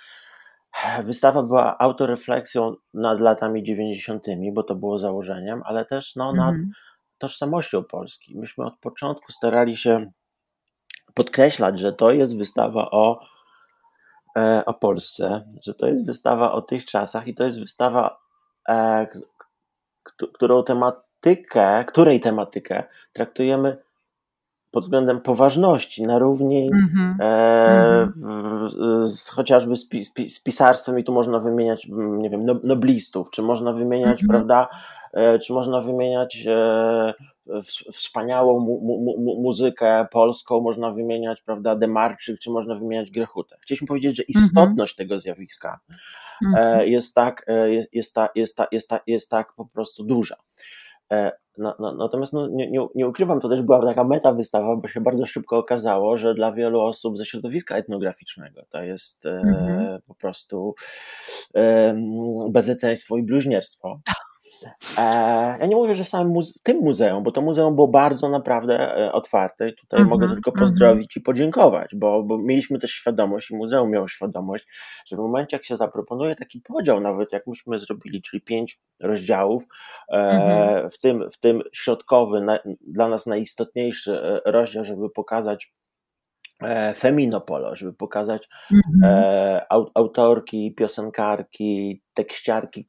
wystawa 1.04 1.42
była 1.42 1.78
autorefleksją 1.78 2.74
nad 2.94 3.20
latami 3.20 3.62
90., 3.62 4.26
bo 4.52 4.62
to 4.62 4.74
było 4.74 4.98
założeniem, 4.98 5.62
ale 5.64 5.84
też 5.84 6.16
no, 6.16 6.32
nad 6.32 6.48
mhm. 6.48 6.70
tożsamością 7.18 7.84
Polski. 7.84 8.38
Myśmy 8.38 8.64
od 8.64 8.78
początku 8.78 9.32
starali 9.32 9.76
się 9.76 10.10
podkreślać, 11.14 11.78
że 11.78 11.92
to 11.92 12.10
jest 12.10 12.38
wystawa 12.38 12.90
o, 12.90 13.20
e, 14.36 14.62
o 14.66 14.74
Polsce, 14.74 15.44
że 15.62 15.74
to 15.74 15.86
jest 15.86 16.06
wystawa 16.06 16.52
o 16.52 16.62
tych 16.62 16.84
czasach 16.84 17.26
i 17.26 17.34
to 17.34 17.44
jest 17.44 17.60
wystawa, 17.60 18.18
e, 18.68 19.06
którą 20.34 20.62
temat, 20.62 21.07
tematykę, 21.20 21.84
której 21.84 22.20
tematykę 22.20 22.84
traktujemy 23.12 23.76
pod 24.70 24.84
względem 24.84 25.20
poważności 25.20 26.02
na 26.02 26.18
równi 26.18 26.70
mm-hmm. 26.70 27.14
e, 27.20 28.08
mm-hmm. 28.08 29.08
z, 29.08 29.28
chociażby 29.28 29.76
z, 29.76 29.88
z, 30.28 30.40
pisarstwem 30.42 30.98
i 30.98 31.04
tu 31.04 31.12
można 31.12 31.38
wymieniać, 31.38 31.86
nie 32.18 32.30
wiem, 32.30 32.44
no, 32.44 32.60
noblistów, 32.64 33.30
czy 33.30 33.42
można 33.42 33.72
wymieniać, 33.72 34.22
mm-hmm. 34.22 34.28
prawda, 34.28 34.68
e, 35.12 35.38
czy 35.38 35.52
można 35.52 35.80
wymieniać 35.80 36.46
e, 36.46 37.14
wspaniałą 37.92 38.60
mu, 38.60 38.80
mu, 38.80 39.16
mu, 39.18 39.42
muzykę 39.42 40.06
polską, 40.10 40.60
można 40.60 40.90
wymieniać, 40.90 41.42
prawda, 41.42 41.76
Demarczyk, 41.76 42.38
czy 42.38 42.50
można 42.50 42.74
wymieniać 42.74 43.10
Grechutę. 43.10 43.56
Chcieliśmy 43.60 43.86
powiedzieć, 43.86 44.16
że 44.16 44.22
mhm. 44.28 44.44
istotność 44.44 44.96
tego 44.96 45.18
zjawiska 45.18 45.80
e, 45.90 46.46
mhm. 46.46 46.88
jest 46.88 47.14
tak, 47.14 47.44
e, 47.46 47.70
jest, 47.70 47.94
jest, 47.94 48.14
ta, 48.14 48.28
jest, 48.34 48.56
ta, 48.56 48.66
jest, 48.72 48.88
ta, 48.88 49.00
jest 49.06 49.30
tak 49.30 49.52
po 49.52 49.66
prostu 49.66 50.04
duża. 50.04 50.36
E, 51.12 51.32
no, 51.58 51.74
no, 51.78 51.94
natomiast 51.94 52.32
no, 52.32 52.48
nie, 52.48 52.70
nie, 52.70 52.86
nie, 52.94 53.08
ukrywam, 53.08 53.40
to 53.40 53.48
też 53.48 53.62
była 53.62 53.86
taka 53.86 54.04
meta 54.04 54.32
wystawa, 54.32 54.76
bo 54.76 54.88
się 54.88 55.00
bardzo 55.00 55.26
szybko 55.26 55.58
okazało, 55.58 56.18
że 56.18 56.34
dla 56.34 56.52
wielu 56.52 56.80
osób 56.80 57.18
ze 57.18 57.24
środowiska 57.24 57.76
etnograficznego 57.76 58.62
to 58.70 58.82
jest 58.82 59.26
e, 59.26 59.30
mhm. 59.30 60.00
po 60.06 60.14
prostu 60.14 60.74
e, 61.54 61.94
bezeceństwo 62.50 63.16
i 63.16 63.22
bluźnierstwo. 63.22 64.00
E, 64.98 65.02
ja 65.60 65.66
nie 65.66 65.76
mówię, 65.76 65.94
że 65.94 66.04
w 66.04 66.08
samym 66.08 66.32
muze 66.32 66.52
tym 66.62 66.78
muzeum, 66.78 67.22
bo 67.22 67.32
to 67.32 67.40
muzeum 67.40 67.74
było 67.74 67.88
bardzo 67.88 68.28
naprawdę 68.28 68.98
e, 68.98 69.12
otwarte 69.12 69.68
i 69.68 69.74
tutaj 69.74 70.00
mm 70.00 70.08
-hmm, 70.08 70.10
mogę 70.10 70.28
tylko 70.28 70.50
mhm. 70.50 70.66
pozdrowić 70.66 70.94
mm 70.96 71.04
-hmm. 71.04 71.18
i 71.18 71.20
podziękować, 71.20 71.90
bo, 71.94 72.22
bo 72.22 72.38
mieliśmy 72.38 72.78
też 72.78 72.90
świadomość 72.90 73.50
i 73.50 73.56
muzeum 73.56 73.90
miało 73.90 74.08
świadomość, 74.08 74.66
że 75.06 75.16
w 75.16 75.18
momencie 75.18 75.56
jak 75.56 75.64
się 75.64 75.76
zaproponuje 75.76 76.34
taki 76.34 76.60
podział, 76.60 77.00
nawet 77.00 77.32
jak 77.32 77.46
myśmy 77.46 77.78
zrobili, 77.78 78.22
czyli 78.22 78.42
pięć 78.42 78.80
rozdziałów, 79.02 79.64
mm 80.08 80.40
-hmm. 80.40 80.90
w, 80.90 80.98
tym, 80.98 81.30
w 81.30 81.38
tym 81.38 81.62
środkowy, 81.72 82.40
na, 82.40 82.58
dla 82.80 83.08
nas 83.08 83.26
najistotniejszy 83.26 84.40
rozdział, 84.44 84.84
żeby 84.84 85.10
pokazać 85.10 85.72
Feminopolo, 86.96 87.76
żeby 87.76 87.92
pokazać 87.92 88.48
mhm. 88.72 89.12
e, 89.12 89.66
autorki, 89.94 90.74
piosenkarki, 90.74 92.02
tekściarki, 92.14 92.86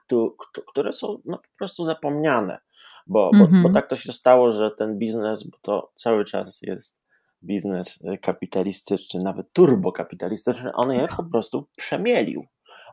które 0.67 0.93
są 0.93 1.21
no, 1.25 1.38
po 1.38 1.58
prostu 1.58 1.86
zapomniane. 1.86 2.60
Bo, 3.08 3.32
bo, 3.34 3.47
bo 3.47 3.55
mhm. 3.55 3.73
tak 3.73 3.89
to 3.89 3.95
się 3.95 4.13
stało, 4.13 4.51
że 4.51 4.71
ten 4.71 4.97
biznes, 4.97 5.43
bo 5.43 5.58
to 5.62 5.91
cały 5.95 6.25
czas 6.25 6.62
jest 6.62 6.99
biznes 7.43 7.99
kapitalistyczny, 8.21 9.23
nawet 9.23 9.53
turbokapitalistyczny, 9.53 10.71
on 10.73 10.91
je 10.91 11.08
po 11.17 11.23
prostu 11.23 11.67
przemielił. 11.75 12.45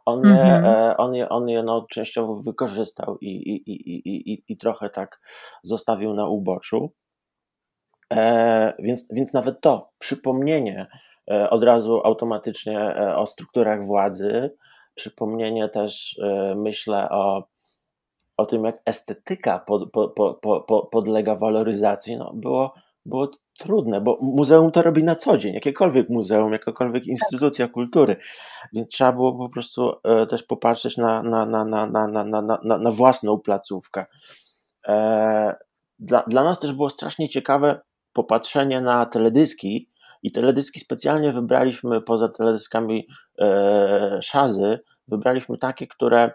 On 0.05 0.25
je, 0.25 0.31
mhm. 0.31 0.65
E, 0.65 0.97
on 0.97 1.15
je, 1.15 1.29
on 1.29 1.49
je 1.49 1.63
no, 1.63 1.87
częściowo 1.91 2.37
wykorzystał 2.37 3.19
i, 3.21 3.27
i, 3.27 3.71
i, 3.71 4.33
i, 4.33 4.45
i 4.49 4.57
trochę 4.57 4.91
tak 4.91 5.21
zostawił 5.63 6.15
na 6.15 6.29
uboczu. 6.29 6.93
E, 8.13 8.75
więc, 8.79 9.09
więc 9.11 9.33
nawet 9.33 9.61
to 9.61 9.91
przypomnienie 9.99 10.87
e, 11.31 11.51
od 11.51 11.65
razu 11.65 12.01
automatycznie 12.05 12.81
e, 12.81 13.17
o 13.17 13.27
strukturach 13.27 13.87
władzy, 13.87 14.57
przypomnienie 14.95 15.69
też 15.69 16.21
myślę 16.57 17.09
o, 17.11 17.49
o 18.37 18.47
tym, 18.47 18.65
jak 18.65 18.83
estetyka 18.85 19.59
pod, 19.59 19.91
po, 19.91 20.09
po, 20.09 20.35
po, 20.61 20.87
podlega 20.87 21.37
waloryzacji, 21.37 22.17
no 22.17 22.33
było, 22.35 22.75
było 23.07 23.31
trudne, 23.59 24.01
bo 24.01 24.19
muzeum 24.23 24.71
to 24.71 24.83
robi 24.83 25.05
na 25.05 25.17
co 25.17 25.39
dzień, 25.39 25.55
jakiekolwiek 25.55 26.09
muzeum, 26.09 26.53
jakakolwiek 26.53 27.07
instytucja 27.07 27.69
kultury, 27.69 28.17
więc 28.73 28.91
trzeba 28.91 29.13
było 29.13 29.39
po 29.39 29.49
prostu 29.49 29.93
też 30.29 30.43
popatrzeć 30.43 30.97
na, 30.97 31.23
na, 31.23 31.47
na, 31.47 31.65
na, 31.65 31.87
na, 31.87 32.07
na, 32.07 32.25
na, 32.43 32.79
na 32.79 32.91
własną 32.91 33.39
placówkę. 33.39 34.07
Dla, 35.99 36.23
dla 36.27 36.45
nas 36.45 36.59
też 36.59 36.73
było 36.73 36.91
strasznie 36.91 37.29
ciekawe 37.29 37.81
popatrzenie 38.17 38.81
na 38.81 39.07
teledyski 39.07 39.91
i 40.23 40.33
teledyski 40.33 40.81
specjalnie 40.81 41.33
wybraliśmy 41.33 42.01
poza 42.01 42.29
teledyskami 42.29 43.09
e, 43.39 44.19
Szazy, 44.23 44.81
wybraliśmy 45.09 45.59
takie, 45.59 45.87
które 45.87 46.33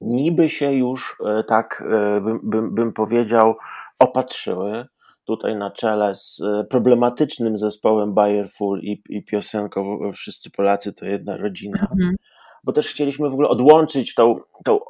niby 0.00 0.48
się 0.48 0.72
już 0.72 1.16
e, 1.26 1.44
tak 1.44 1.84
e, 1.86 2.20
bym, 2.20 2.40
bym, 2.42 2.74
bym 2.74 2.92
powiedział 2.92 3.54
opatrzyły 4.00 4.86
tutaj 5.24 5.56
na 5.56 5.70
czele 5.70 6.14
z 6.14 6.40
e, 6.40 6.64
problematycznym 6.64 7.58
zespołem 7.58 8.14
Bayer 8.14 8.50
Full 8.50 8.80
i, 8.82 9.02
i 9.08 9.24
piosenką 9.24 9.98
Wszyscy 10.12 10.50
Polacy 10.50 10.92
to 10.92 11.06
jedna 11.06 11.36
rodzina, 11.36 11.86
mhm. 11.92 12.16
bo 12.64 12.72
też 12.72 12.88
chcieliśmy 12.88 13.30
w 13.30 13.32
ogóle 13.32 13.48
odłączyć 13.48 14.14
tą, 14.14 14.40
tą 14.64 14.80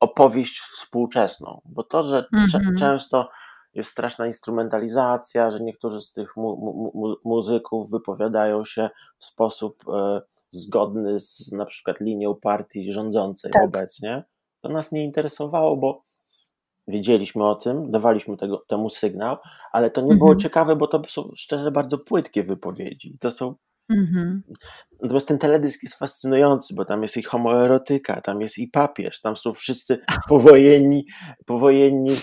opowieść 0.00 0.58
współczesną, 0.60 1.60
bo 1.64 1.82
to, 1.82 2.04
że 2.04 2.24
mhm. 2.32 2.76
często 2.78 3.28
jest 3.74 3.90
straszna 3.90 4.26
instrumentalizacja, 4.26 5.50
że 5.50 5.60
niektórzy 5.60 6.00
z 6.00 6.12
tych 6.12 6.36
mu, 6.36 6.56
mu, 6.94 7.16
muzyków 7.24 7.90
wypowiadają 7.90 8.64
się 8.64 8.90
w 9.18 9.24
sposób 9.24 9.84
e, 9.88 10.20
zgodny 10.50 11.20
z 11.20 11.52
na 11.52 11.64
przykład 11.64 12.00
linią 12.00 12.34
partii 12.34 12.92
rządzącej 12.92 13.50
tak. 13.50 13.64
obecnie. 13.64 14.24
To 14.60 14.68
nas 14.68 14.92
nie 14.92 15.04
interesowało, 15.04 15.76
bo 15.76 16.04
wiedzieliśmy 16.88 17.44
o 17.46 17.54
tym, 17.54 17.90
dawaliśmy 17.90 18.36
tego, 18.36 18.64
temu 18.68 18.90
sygnał, 18.90 19.36
ale 19.72 19.90
to 19.90 20.00
nie 20.00 20.12
mhm. 20.12 20.18
było 20.18 20.36
ciekawe, 20.36 20.76
bo 20.76 20.86
to 20.86 21.02
są 21.08 21.30
szczerze 21.36 21.70
bardzo 21.70 21.98
płytkie 21.98 22.42
wypowiedzi. 22.42 23.18
To 23.20 23.30
są 23.30 23.54
Mhm. 23.90 24.42
Natomiast 25.02 25.28
ten 25.28 25.38
teledysk 25.38 25.82
jest 25.82 25.94
fascynujący, 25.94 26.74
bo 26.74 26.84
tam 26.84 27.02
jest 27.02 27.16
i 27.16 27.22
homoerotyka, 27.22 28.20
tam 28.20 28.40
jest 28.40 28.58
i 28.58 28.68
papież, 28.68 29.20
tam 29.20 29.36
są 29.36 29.52
wszyscy 29.52 29.98
powojenni, 30.28 31.06
powojenni 31.46 32.16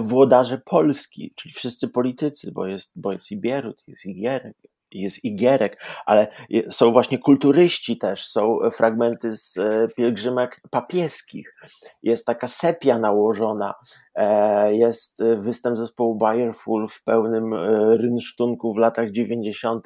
włodarze 0.00 0.58
Polski, 0.58 1.32
czyli 1.36 1.54
wszyscy 1.54 1.88
politycy, 1.88 2.52
bo 2.52 2.66
jest, 2.66 2.92
bo 2.96 3.12
jest 3.12 3.32
i 3.32 3.36
Bierut, 3.36 3.84
jest 3.88 4.06
i 4.06 4.14
jest 4.92 5.24
i 5.24 5.36
Gierek, 5.36 5.82
ale 6.06 6.28
są 6.70 6.92
właśnie 6.92 7.18
kulturyści 7.18 7.98
też, 7.98 8.26
są 8.26 8.58
fragmenty 8.74 9.36
z 9.36 9.56
e, 9.56 9.86
pielgrzymek 9.96 10.60
papieskich, 10.70 11.54
jest 12.02 12.26
taka 12.26 12.48
sepia 12.48 12.98
nałożona, 12.98 13.74
e, 14.14 14.74
jest 14.74 15.22
występ 15.38 15.76
zespołu 15.76 16.14
Bayerful 16.14 16.88
w 16.88 17.02
pełnym 17.02 17.54
rynsztunku 17.90 18.74
w 18.74 18.78
latach 18.78 19.10
90. 19.10 19.84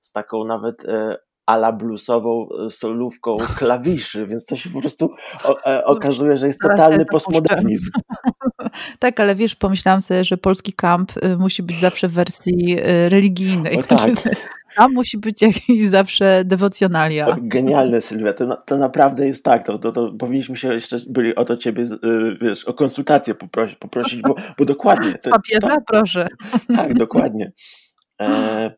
z 0.00 0.12
taką 0.12 0.44
nawet 0.44 0.86
ala 1.46 1.72
bluesową 1.72 2.48
solówką 2.70 3.36
klawiszy, 3.56 4.26
więc 4.26 4.44
to 4.44 4.56
się 4.56 4.70
po 4.70 4.80
prostu 4.80 5.10
okazuje, 5.84 6.36
że 6.36 6.46
jest 6.46 6.60
totalny 6.60 7.04
postmodernizm. 7.04 7.90
tak, 8.98 9.20
ale 9.20 9.34
wiesz, 9.34 9.56
pomyślałam 9.56 10.02
sobie, 10.02 10.24
że 10.24 10.36
polski 10.36 10.72
kamp 10.72 11.12
y, 11.24 11.36
musi 11.36 11.62
być 11.62 11.78
zawsze 11.78 12.08
w 12.08 12.12
wersji 12.12 12.78
y, 12.78 13.08
religijnej. 13.08 13.78
O 13.78 13.82
tak. 13.82 14.10
Tam 14.76 14.92
musi 14.92 15.18
być 15.18 15.42
jakiś 15.42 15.88
zawsze 15.88 16.42
dewocjonalia. 16.44 17.36
Genialne, 17.40 18.00
Sylwia, 18.00 18.32
to, 18.32 18.56
to 18.56 18.76
naprawdę 18.76 19.26
jest 19.26 19.44
tak, 19.44 19.66
to, 19.66 19.78
to, 19.78 19.92
to 19.92 20.12
powinniśmy 20.12 20.56
się 20.56 20.74
jeszcze 20.74 20.98
byli 21.08 21.34
o 21.34 21.44
to 21.44 21.56
ciebie, 21.56 21.82
y, 21.82 22.38
wiesz, 22.40 22.64
o 22.64 22.74
konsultację 22.74 23.34
poprosić, 23.34 23.78
poprosić 23.78 24.22
bo, 24.22 24.34
bo 24.58 24.64
dokładnie. 24.64 25.14
Z 25.20 25.28
papieru, 25.28 25.68
proszę. 25.86 26.28
Tak, 26.76 26.94
dokładnie. 26.94 27.52
E, 28.20 28.70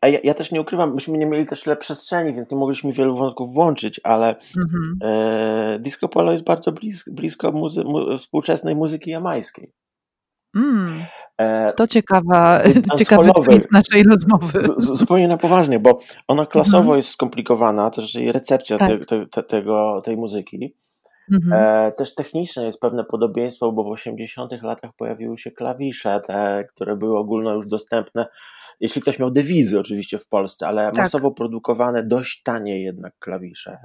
a 0.00 0.08
ja, 0.08 0.18
ja, 0.24 0.34
też 0.34 0.52
nie 0.52 0.60
ukrywam, 0.60 0.94
myśmy 0.94 1.18
nie 1.18 1.26
mieli 1.26 1.46
też 1.46 1.62
tyle 1.62 1.76
przestrzeni, 1.76 2.32
więc 2.32 2.50
nie 2.50 2.56
mogliśmy 2.56 2.92
wielu 2.92 3.16
wątków 3.16 3.54
włączyć, 3.54 4.00
ale 4.04 4.36
mhm. 4.58 4.98
e, 5.02 5.78
disco 5.78 6.08
polo 6.08 6.32
jest 6.32 6.44
bardzo 6.44 6.72
blisko, 6.72 7.10
blisko 7.12 7.52
muzy 7.52 7.84
mu, 7.84 8.18
współczesnej 8.18 8.76
muzyki 8.76 9.10
jamańskiej. 9.10 9.72
Mm. 10.56 11.04
E, 11.38 11.72
to 11.72 11.86
ciekawa, 11.86 12.62
ciekawy 12.98 13.30
twist 13.44 13.72
naszej 13.72 14.02
rozmowy. 14.02 14.62
Z, 14.62 14.84
zupełnie 14.98 15.28
na 15.28 15.36
poważnie, 15.36 15.80
bo 15.80 15.98
ona 16.28 16.46
klasowo 16.46 16.78
mhm. 16.78 16.96
jest 16.96 17.08
skomplikowana, 17.08 17.90
też 17.90 18.14
jej 18.14 18.32
recepcja 18.32 18.78
tak. 18.78 19.06
te, 19.06 19.26
te, 19.26 19.42
tego, 19.42 20.02
tej 20.04 20.16
muzyki. 20.16 20.74
Mhm. 21.32 21.62
E, 21.62 21.92
też 21.92 22.14
techniczne 22.14 22.64
jest 22.64 22.80
pewne 22.80 23.04
podobieństwo, 23.04 23.72
bo 23.72 23.84
w 23.84 23.88
80 23.88 24.62
latach 24.62 24.90
pojawiły 24.96 25.38
się 25.38 25.50
klawisze, 25.50 26.20
te, 26.26 26.64
które 26.74 26.96
były 26.96 27.18
ogólno 27.18 27.54
już 27.54 27.66
dostępne 27.66 28.26
jeśli 28.80 29.02
ktoś 29.02 29.18
miał 29.18 29.30
dewizy 29.30 29.80
oczywiście 29.80 30.18
w 30.18 30.28
Polsce, 30.28 30.66
ale 30.68 30.86
tak. 30.86 30.96
masowo 30.96 31.30
produkowane, 31.30 32.02
dość 32.04 32.42
tanie 32.42 32.82
jednak 32.82 33.18
klawisze 33.18 33.78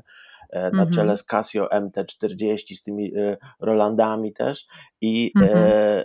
e, 0.50 0.62
na 0.62 0.68
mhm. 0.68 0.92
czele 0.92 1.18
z 1.18 1.24
Casio 1.24 1.68
MT40, 1.68 2.76
z 2.76 2.84
tymi 2.84 3.16
e, 3.18 3.38
Rolandami 3.60 4.34
też 4.34 4.66
i 5.02 5.32
e, 5.40 5.42
mhm. 5.42 6.04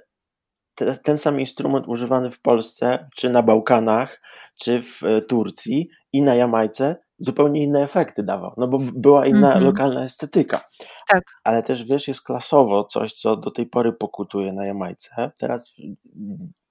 te, 0.74 0.98
ten 0.98 1.18
sam 1.18 1.40
instrument 1.40 1.88
używany 1.88 2.30
w 2.30 2.40
Polsce, 2.40 3.08
czy 3.16 3.30
na 3.30 3.42
Bałkanach, 3.42 4.22
czy 4.60 4.82
w 4.82 5.00
Turcji 5.28 5.88
i 6.12 6.22
na 6.22 6.34
Jamajce 6.34 6.96
zupełnie 7.18 7.62
inne 7.62 7.82
efekty 7.82 8.22
dawał, 8.22 8.54
no 8.56 8.68
bo 8.68 8.78
była 8.78 9.26
inna 9.26 9.46
mhm. 9.46 9.64
lokalna 9.64 10.04
estetyka. 10.04 10.60
Tak. 11.08 11.22
Ale 11.44 11.62
też 11.62 11.84
wiesz, 11.84 12.08
jest 12.08 12.22
klasowo 12.22 12.84
coś, 12.84 13.12
co 13.12 13.36
do 13.36 13.50
tej 13.50 13.66
pory 13.66 13.92
pokutuje 13.92 14.52
na 14.52 14.66
Jamajce. 14.66 15.30
Teraz 15.40 15.76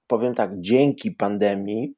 powiem 0.06 0.34
tak, 0.34 0.50
dzięki 0.60 1.10
pandemii 1.10 1.94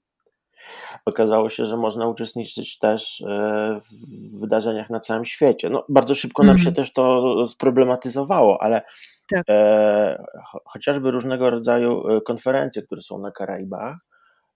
okazało 1.04 1.50
się, 1.50 1.66
że 1.66 1.76
można 1.76 2.06
uczestniczyć 2.06 2.78
też 2.78 3.20
e, 3.20 3.78
w 3.80 4.40
wydarzeniach 4.40 4.90
na 4.90 5.00
całym 5.00 5.24
świecie. 5.24 5.70
No, 5.70 5.84
bardzo 5.88 6.14
szybko 6.14 6.42
nam 6.42 6.58
się 6.58 6.68
mhm. 6.68 6.74
też 6.74 6.92
to 6.92 7.46
sproblematyzowało, 7.46 8.62
ale 8.62 8.82
tak. 9.30 9.44
e, 9.50 10.24
chociażby 10.64 11.10
różnego 11.10 11.50
rodzaju 11.50 12.08
e, 12.08 12.20
konferencje, 12.20 12.82
które 12.82 13.02
są 13.02 13.18
na 13.18 13.30
Karaibach, 13.30 13.96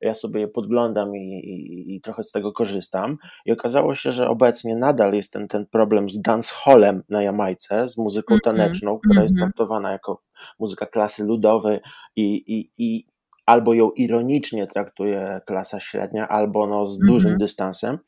ja 0.03 0.15
sobie 0.15 0.41
je 0.41 0.49
podglądam 0.49 1.17
i, 1.17 1.19
i, 1.19 1.97
i, 1.97 2.01
trochę 2.01 2.23
z 2.23 2.31
tego 2.31 2.53
korzystam. 2.53 3.17
I 3.47 3.53
okazało 3.53 3.95
się, 3.95 4.13
że 4.13 4.29
obecnie 4.29 4.77
nadal 4.77 5.13
jest 5.13 5.33
ten, 5.33 5.49
ten 5.49 5.67
problem 5.67 6.09
z 6.11 6.21
dancehallem 6.21 7.03
na 7.09 7.23
Jamajce, 7.23 7.89
z 7.89 7.97
muzyką 7.97 8.35
mhm. 8.35 8.57
taneczną, 8.57 8.99
która 8.99 9.13
mm 9.13 9.21
-hmm. 9.21 9.23
jest 9.23 9.33
mhm. 9.33 9.51
traktowana 9.51 9.93
jako 9.93 10.23
muzyka 10.59 10.87
klasy 10.87 11.25
ludowej 11.25 11.79
i, 12.17 12.35
i, 12.47 12.71
i 12.79 13.07
albo 13.53 13.75
ją 13.75 13.91
ironicznie 13.91 14.67
traktuje 14.67 15.41
klasa 15.47 15.81
średnia, 15.81 16.29
albo 16.29 16.67
no 16.67 16.87
z 16.87 16.99
dużym 16.99 17.31
mhm. 17.31 17.39
dystansem. 17.39 17.99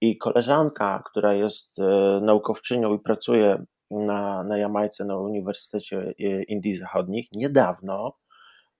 I 0.00 0.18
koleżanka, 0.18 1.02
która 1.06 1.34
jest 1.34 1.78
e, 1.78 2.20
naukowczynią 2.22 2.94
i 2.94 2.98
pracuje 2.98 3.64
na, 3.90 4.44
na 4.44 4.58
Jamajce 4.58 5.04
na 5.04 5.16
Uniwersytecie 5.16 6.14
e, 6.20 6.42
Indii 6.42 6.76
Zachodnich, 6.76 7.28
niedawno, 7.32 8.16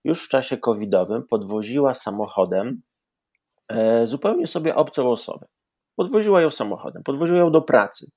już 0.05 0.25
w 0.25 0.29
czasie 0.29 0.57
covidowym, 0.57 1.27
podwoziła 1.27 1.94
samochodem 1.94 2.83
e, 3.68 4.07
zupełnie 4.07 4.46
sobie 4.46 4.75
obcą 4.75 5.11
osobę. 5.11 5.46
Podwoziła 5.96 6.40
ją 6.40 6.51
samochodem, 6.51 7.03
podwoziła 7.03 7.38
ją 7.38 7.51
do 7.51 7.62
pracy 7.62 8.11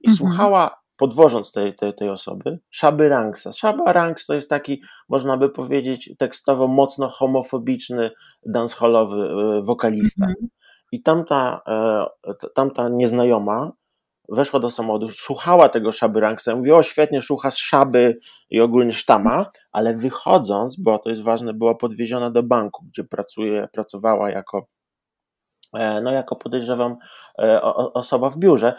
i 0.00 0.10
mhm. 0.10 0.16
słuchała 0.16 0.81
podwożąc 1.02 1.52
tej, 1.52 1.74
tej, 1.74 1.94
tej 1.94 2.08
osoby, 2.08 2.58
Szaby 2.70 3.08
Ranksa. 3.08 3.52
Szaba 3.52 3.92
Ranks 3.92 4.26
to 4.26 4.34
jest 4.34 4.50
taki, 4.50 4.82
można 5.08 5.36
by 5.36 5.48
powiedzieć, 5.48 6.10
tekstowo 6.18 6.68
mocno 6.68 7.08
homofobiczny, 7.08 8.10
dancehallowy 8.46 9.16
e, 9.16 9.62
wokalista. 9.62 10.26
Mhm. 10.26 10.48
I 10.92 11.02
tamta, 11.02 11.60
e, 11.68 12.50
tamta 12.54 12.88
nieznajoma 12.88 13.72
weszła 14.28 14.60
do 14.60 14.70
samochodu, 14.70 15.08
słuchała 15.08 15.68
tego 15.68 15.92
Szaby 15.92 16.20
Ranksa, 16.20 16.56
mówiła, 16.56 16.78
o 16.78 16.82
świetnie, 16.82 17.22
słucha 17.22 17.50
Szaby 17.50 18.18
i 18.50 18.60
ogólnie 18.60 18.92
sztama, 18.92 19.46
ale 19.72 19.94
wychodząc, 19.94 20.76
bo 20.76 20.98
to 20.98 21.10
jest 21.10 21.22
ważne, 21.22 21.54
była 21.54 21.74
podwieziona 21.74 22.30
do 22.30 22.42
banku, 22.42 22.84
gdzie 22.88 23.04
pracuje, 23.04 23.68
pracowała 23.72 24.30
jako 24.30 24.66
e, 25.74 26.00
no 26.00 26.12
jako 26.12 26.36
podejrzewam 26.36 26.96
osoba 27.94 28.30
w 28.30 28.38
biurze, 28.38 28.74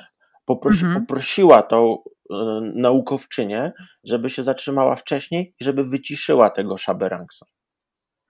Poprosi, 0.46 0.86
mhm. 0.86 1.06
Poprosiła 1.06 1.62
tą 1.62 1.98
naukowczynię, 2.76 3.72
żeby 4.04 4.30
się 4.30 4.44
zatrzymała 4.44 4.96
wcześniej 4.96 5.56
i 5.60 5.64
żeby 5.64 5.84
wyciszyła 5.84 6.50
tego 6.50 6.78
Szaberanksa. 6.78 7.46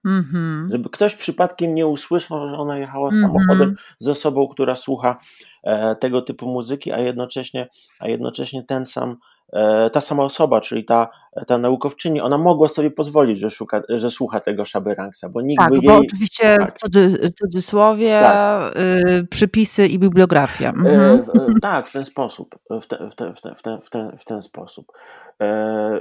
Mhm. 0.04 0.68
Żeby 0.72 0.90
ktoś 0.90 1.14
przypadkiem 1.14 1.74
nie 1.74 1.86
usłyszał, 1.86 2.48
że 2.48 2.56
ona 2.56 2.78
jechała 2.78 3.08
mhm. 3.08 3.22
samochodem 3.22 3.74
z 3.98 4.08
osobą, 4.08 4.48
która 4.48 4.76
słucha 4.76 5.18
e, 5.62 5.96
tego 5.96 6.22
typu 6.22 6.46
muzyki, 6.46 6.92
a 6.92 6.98
jednocześnie, 6.98 7.68
a 8.00 8.08
jednocześnie 8.08 8.64
ten 8.64 8.86
sam 8.86 9.16
ta 9.92 10.00
sama 10.00 10.22
osoba, 10.22 10.60
czyli 10.60 10.84
ta, 10.84 11.08
ta 11.46 11.58
naukowczyni, 11.58 12.20
ona 12.20 12.38
mogła 12.38 12.68
sobie 12.68 12.90
pozwolić, 12.90 13.38
że, 13.38 13.50
szuka, 13.50 13.82
że 13.88 14.10
słucha 14.10 14.40
tego 14.40 14.64
Szaberanksa, 14.64 15.28
bo 15.28 15.40
nikt 15.40 15.62
tak, 15.62 15.70
by 15.70 15.76
jej... 15.76 15.86
bo 15.86 15.96
oczywiście 15.96 16.56
tak. 16.56 16.70
w 16.70 16.74
cudzy, 16.74 17.30
cudzysłowie 17.42 18.20
tak. 18.20 18.76
y, 18.76 19.26
przypisy 19.30 19.86
i 19.86 19.98
bibliografia. 19.98 20.68
E, 20.68 20.90
mhm. 20.90 21.22
E, 21.56 21.60
tak, 21.62 21.88
w 21.88 21.92
ten 21.92 22.04
sposób. 22.04 22.58
W, 22.70 22.86
te, 22.86 23.10
w, 23.10 23.14
te, 23.14 23.34
w, 23.34 23.40
te, 23.40 23.54
w, 23.54 23.62
ten, 23.62 23.80
w, 23.80 23.90
ten, 23.90 24.18
w 24.18 24.24
ten 24.24 24.42
sposób. 24.42 24.92
E, 25.42 26.00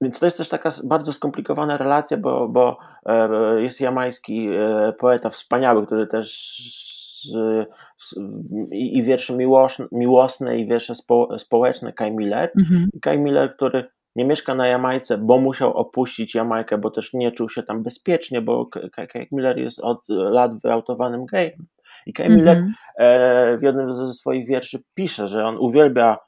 więc 0.00 0.18
to 0.18 0.26
jest 0.26 0.38
też 0.38 0.48
taka 0.48 0.70
bardzo 0.84 1.12
skomplikowana 1.12 1.76
relacja, 1.76 2.16
bo, 2.16 2.48
bo 2.48 2.78
e, 3.06 3.62
jest 3.62 3.80
jamański 3.80 4.48
e, 4.48 4.92
poeta 4.92 5.30
wspaniały, 5.30 5.86
który 5.86 6.06
też 6.06 6.30
i, 8.72 8.98
i 8.98 9.02
wiersze 9.02 9.36
miłosne, 9.36 9.86
miłosne 9.92 10.58
i 10.58 10.66
wiersze 10.66 10.94
spo, 10.94 11.38
społeczne 11.38 11.92
Kai 11.92 12.12
Miller. 12.12 12.52
Mhm. 12.60 12.88
Kai 13.02 13.18
Miller, 13.18 13.56
który 13.56 13.84
nie 14.16 14.24
mieszka 14.24 14.54
na 14.54 14.66
Jamajce, 14.66 15.18
bo 15.18 15.38
musiał 15.38 15.72
opuścić 15.72 16.34
Jamajkę, 16.34 16.78
bo 16.78 16.90
też 16.90 17.12
nie 17.12 17.32
czuł 17.32 17.48
się 17.48 17.62
tam 17.62 17.82
bezpiecznie, 17.82 18.42
bo 18.42 18.66
Kai 18.92 19.28
Miller 19.32 19.58
jest 19.58 19.78
od 19.78 20.08
lat 20.08 20.62
wyautowanym 20.62 21.26
gejem. 21.26 21.66
I 22.06 22.12
Kai 22.12 22.28
Miller 22.28 22.56
mhm. 22.56 22.74
e, 22.96 23.58
w 23.58 23.62
jednym 23.62 23.94
ze 23.94 24.12
swoich 24.12 24.48
wierszy 24.48 24.82
pisze, 24.94 25.28
że 25.28 25.44
on 25.44 25.56
uwielbia 25.58 26.18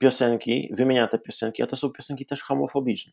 piosenki, 0.00 0.70
wymienia 0.76 1.06
te 1.06 1.18
piosenki, 1.18 1.62
a 1.62 1.66
to 1.66 1.76
są 1.76 1.90
piosenki 1.90 2.26
też 2.26 2.42
homofobiczne. 2.42 3.12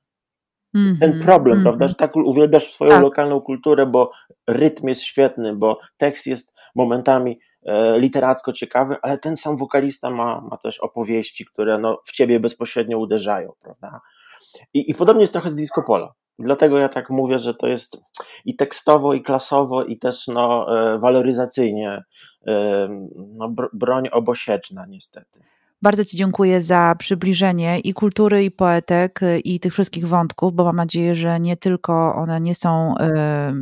Mm 0.75 0.95
-hmm, 0.95 0.99
Ten 0.99 1.19
problem, 1.19 1.53
mm 1.53 1.61
-hmm. 1.61 1.63
prawda, 1.63 1.87
że 1.87 1.95
tak 1.95 2.15
uwielbiasz 2.15 2.73
swoją 2.73 2.91
tak. 2.91 3.03
lokalną 3.03 3.41
kulturę, 3.41 3.85
bo 3.85 4.11
rytm 4.47 4.87
jest 4.87 5.01
świetny, 5.01 5.55
bo 5.55 5.79
tekst 5.97 6.27
jest 6.27 6.53
momentami 6.75 7.39
e, 7.63 7.99
literacko 7.99 8.53
ciekawy, 8.53 8.95
ale 9.01 9.17
ten 9.17 9.37
sam 9.37 9.57
wokalista 9.57 10.09
ma, 10.09 10.41
ma 10.41 10.57
też 10.57 10.79
opowieści, 10.79 11.45
które 11.45 11.77
no, 11.77 12.01
w 12.05 12.11
ciebie 12.11 12.39
bezpośrednio 12.39 12.97
uderzają, 12.97 13.53
prawda? 13.61 14.01
I, 14.73 14.91
I 14.91 14.95
podobnie 14.95 15.21
jest 15.21 15.33
trochę 15.33 15.49
z 15.49 15.55
disco 15.55 15.83
polo. 15.83 16.13
Dlatego 16.39 16.77
ja 16.77 16.89
tak 16.89 17.09
mówię, 17.09 17.39
że 17.39 17.53
to 17.53 17.67
jest 17.67 18.01
i 18.45 18.55
tekstowo, 18.55 19.13
i 19.13 19.21
klasowo, 19.21 19.83
i 19.83 19.97
też 19.97 20.27
no, 20.27 20.77
e, 20.93 20.99
waloryzacyjnie 20.99 22.03
e, 22.47 22.87
no, 23.15 23.53
broń 23.73 24.07
obosieczna 24.11 24.85
niestety. 24.85 25.39
Bardzo 25.83 26.05
Ci 26.05 26.17
dziękuję 26.17 26.61
za 26.61 26.95
przybliżenie 26.99 27.79
i 27.79 27.93
kultury, 27.93 28.43
i 28.43 28.51
poetek, 28.51 29.23
y, 29.23 29.39
i 29.39 29.59
tych 29.59 29.73
wszystkich 29.73 30.07
wątków, 30.07 30.53
bo 30.53 30.63
mam 30.63 30.75
nadzieję, 30.75 31.15
że 31.15 31.39
nie 31.39 31.57
tylko 31.57 32.15
one 32.15 32.41
nie 32.41 32.55
są 32.55 32.93
y, 32.97 33.03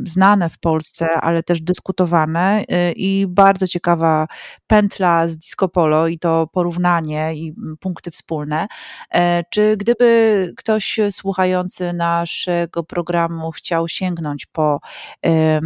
znane 0.04 0.50
w 0.50 0.58
Polsce, 0.58 1.08
ale 1.20 1.42
też 1.42 1.60
dyskutowane. 1.60 2.62
Y, 2.62 2.92
I 2.92 3.26
bardzo 3.26 3.66
ciekawa 3.66 4.26
pętla 4.66 5.28
z 5.28 5.36
disco 5.36 5.68
polo 5.68 6.08
i 6.08 6.18
to 6.18 6.46
porównanie 6.52 7.34
i 7.34 7.54
punkty 7.80 8.10
wspólne. 8.10 8.66
E, 9.14 9.44
czy 9.50 9.76
gdyby 9.76 10.52
ktoś 10.56 10.98
słuchający 11.10 11.92
naszego 11.92 12.84
programu 12.84 13.50
chciał 13.50 13.88
sięgnąć 13.88 14.46
po 14.46 14.80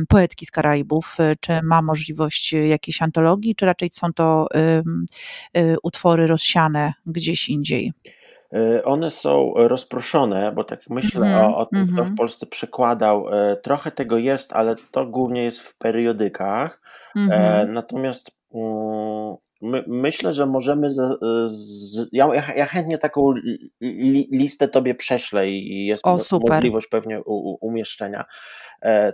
poetki 0.09 0.47
z 0.47 0.51
Karaibów, 0.51 1.17
czy 1.41 1.63
ma 1.63 1.83
możliwość 1.83 2.53
jakiejś 2.53 3.03
antologii, 3.03 3.57
czy 3.57 3.67
raczej 3.67 3.89
są 3.93 4.13
to 4.13 4.47
utwory 5.83 6.27
rozszerzone? 6.27 6.44
Rozsiane 6.45 6.93
gdzieś 7.07 7.49
indziej? 7.49 7.93
E, 8.55 8.85
one 8.85 9.11
są 9.11 9.53
rozproszone, 9.57 10.53
bo 10.53 10.65
tak 10.65 10.81
myślę 10.91 11.27
mm 11.27 11.45
o, 11.45 11.57
o, 11.57 11.67
tym, 11.67 11.79
mm 11.79 11.89
-hmm. 11.89 11.93
kto 11.93 12.03
w 12.03 12.09
mhm. 12.09 12.17
Polsce 12.17 12.47
przekładał. 12.47 13.29
E, 13.29 13.57
trochę 13.57 13.91
tego 13.91 14.19
jest, 14.19 14.53
ale 14.53 14.75
to 14.91 15.07
głównie 15.07 15.45
jest 15.45 15.61
w 15.61 15.79
periodykach. 15.79 16.81
Mm 17.17 17.29
-hmm. 17.29 17.69
Natomiast 17.69 18.31
my, 19.63 19.85
myślę, 19.87 20.33
że 20.33 20.47
możemy. 20.47 20.91
Z, 20.91 21.19
z, 21.51 22.09
ja, 22.13 22.29
ja, 22.57 22.67
chętnie 22.67 22.99
taką 22.99 23.33
li, 23.81 24.29
listę 24.33 24.69
Tobie 24.69 24.95
prześlę 24.95 25.49
i 25.49 25.87
jest 25.87 26.07
o, 26.07 26.19
możliwość 26.49 26.87
pewnie 26.87 27.21
u, 27.21 27.35
u, 27.35 27.59
umieszczenia. 27.61 28.25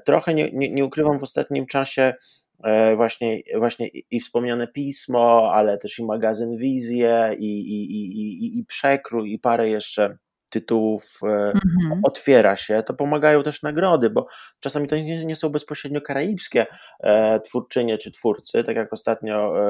Trochę 0.05 0.35
nie, 0.35 0.51
nie, 0.53 0.71
nie 0.71 0.85
ukrywam 0.85 1.19
w 1.19 1.23
ostatnim 1.23 1.67
czasie 1.67 2.15
właśnie, 2.97 3.41
właśnie 3.59 3.89
i 4.11 4.21
wspomniane 4.21 4.69
pismo, 4.69 5.51
ale 5.53 5.79
też 5.79 5.99
i 5.99 6.05
magazyn 6.05 6.57
Wizje, 6.57 7.37
i, 7.39 7.61
i, 7.61 7.93
i, 7.93 8.45
i, 8.47 8.59
i 8.59 8.65
Przekrój, 8.65 9.33
i 9.33 9.39
parę 9.39 9.69
jeszcze 9.69 10.17
tytułów 10.51 11.21
mhm. 11.23 12.01
otwiera 12.03 12.57
się, 12.57 12.83
to 12.83 12.95
pomagają 12.95 13.43
też 13.43 13.63
nagrody, 13.63 14.11
bo 14.11 14.27
czasami 14.61 14.89
to 14.89 14.97
nie, 14.97 15.25
nie 15.25 15.37
są 15.37 15.49
bezpośrednio 15.49 16.01
karaibskie 16.01 16.67
e, 17.01 17.41
twórczynie 17.41 17.99
czy 17.99 18.11
twórcy, 18.11 18.65
tak 18.65 18.77
jak 18.77 18.93
ostatnio 18.93 19.65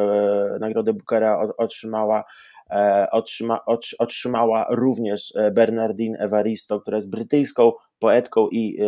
e, 0.55 0.59
nagrodę 0.59 0.93
Bookera 0.93 1.43
otrzymała 1.57 2.24
e, 2.70 3.07
Otrzyma, 3.11 3.61
otrzymała 3.99 4.66
również 4.70 5.34
Bernardine 5.53 6.18
Evaristo, 6.18 6.80
która 6.80 6.97
jest 6.97 7.11
brytyjską 7.11 7.72
poetką 7.99 8.49
i 8.49 8.78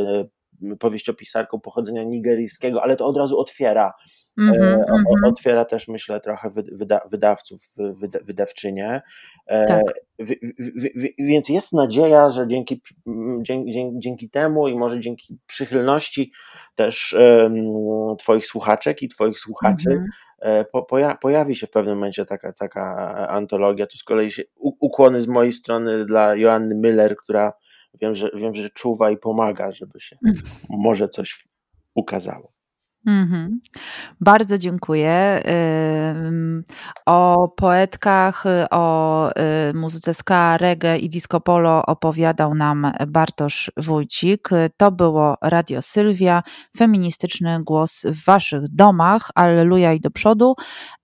powieściopisarką 0.78 1.60
pochodzenia 1.60 2.04
nigeryjskiego, 2.04 2.82
ale 2.82 2.96
to 2.96 3.06
od 3.06 3.16
razu 3.16 3.38
otwiera, 3.38 3.92
mm 4.38 4.54
-hmm, 4.54 4.84
otwiera 5.24 5.64
też 5.64 5.88
myślę 5.88 6.20
trochę 6.20 6.50
wyda, 6.50 7.00
wydawców, 7.10 7.60
wyda, 7.76 8.18
wydawczynie. 8.22 9.02
E, 9.46 9.66
tak. 9.66 9.84
W, 10.18 10.28
w, 10.58 11.02
w, 11.02 11.08
więc 11.18 11.48
jest 11.48 11.72
nadzieja, 11.72 12.30
że 12.30 12.48
dzięki, 12.48 12.82
dzięki, 13.42 13.90
dzięki 13.98 14.30
temu 14.30 14.68
i 14.68 14.74
może 14.74 15.00
dzięki 15.00 15.38
przychylności 15.46 16.32
też 16.74 17.16
um, 17.18 18.16
Twoich 18.18 18.46
słuchaczek 18.46 19.02
i 19.02 19.08
Twoich 19.08 19.38
słuchaczy 19.38 19.90
mm 19.90 20.06
-hmm. 20.44 20.64
po, 20.72 20.82
poja, 20.82 21.16
pojawi 21.16 21.56
się 21.56 21.66
w 21.66 21.70
pewnym 21.70 21.94
momencie 21.94 22.24
taka, 22.24 22.52
taka 22.52 22.94
antologia. 23.28 23.86
Tu 23.86 23.98
z 23.98 24.04
kolei 24.04 24.32
się 24.32 24.42
ukłony 24.60 25.20
z 25.20 25.26
mojej 25.26 25.52
strony 25.52 26.04
dla 26.04 26.34
Joanny 26.34 26.74
Miller, 26.74 27.16
która 27.16 27.52
wiem, 28.00 28.14
że, 28.14 28.30
wiem, 28.34 28.54
że 28.54 28.70
czuwa 28.70 29.10
i 29.10 29.16
pomaga, 29.16 29.72
żeby 29.72 30.00
się 30.00 30.16
mhm. 30.26 30.46
może 30.70 31.08
coś 31.08 31.44
ukazało. 31.94 32.52
Mm-hmm. 33.08 33.48
Bardzo 34.20 34.58
dziękuję. 34.58 35.42
O 37.06 37.48
poetkach, 37.56 38.44
o 38.70 39.30
y, 39.70 39.74
muzyce 39.74 40.14
ska, 40.14 40.56
reggae 40.56 40.98
i 40.98 41.08
disco 41.08 41.40
polo 41.40 41.86
opowiadał 41.86 42.54
nam 42.54 42.92
Bartosz 43.08 43.72
Wójcik. 43.76 44.48
To 44.76 44.92
było 44.92 45.36
Radio 45.42 45.82
Sylwia, 45.82 46.42
feministyczny 46.76 47.58
głos 47.64 48.06
w 48.06 48.24
waszych 48.24 48.68
domach. 48.68 49.30
Alleluja 49.34 49.92
i 49.92 50.00
do 50.00 50.10
przodu. 50.10 50.54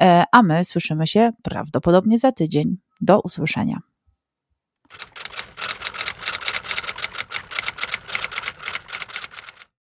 E, 0.02 0.24
a 0.32 0.42
my 0.42 0.64
słyszymy 0.64 1.06
się 1.06 1.32
prawdopodobnie 1.42 2.18
za 2.18 2.32
tydzień. 2.32 2.76
Do 3.00 3.20
usłyszenia. 3.20 3.87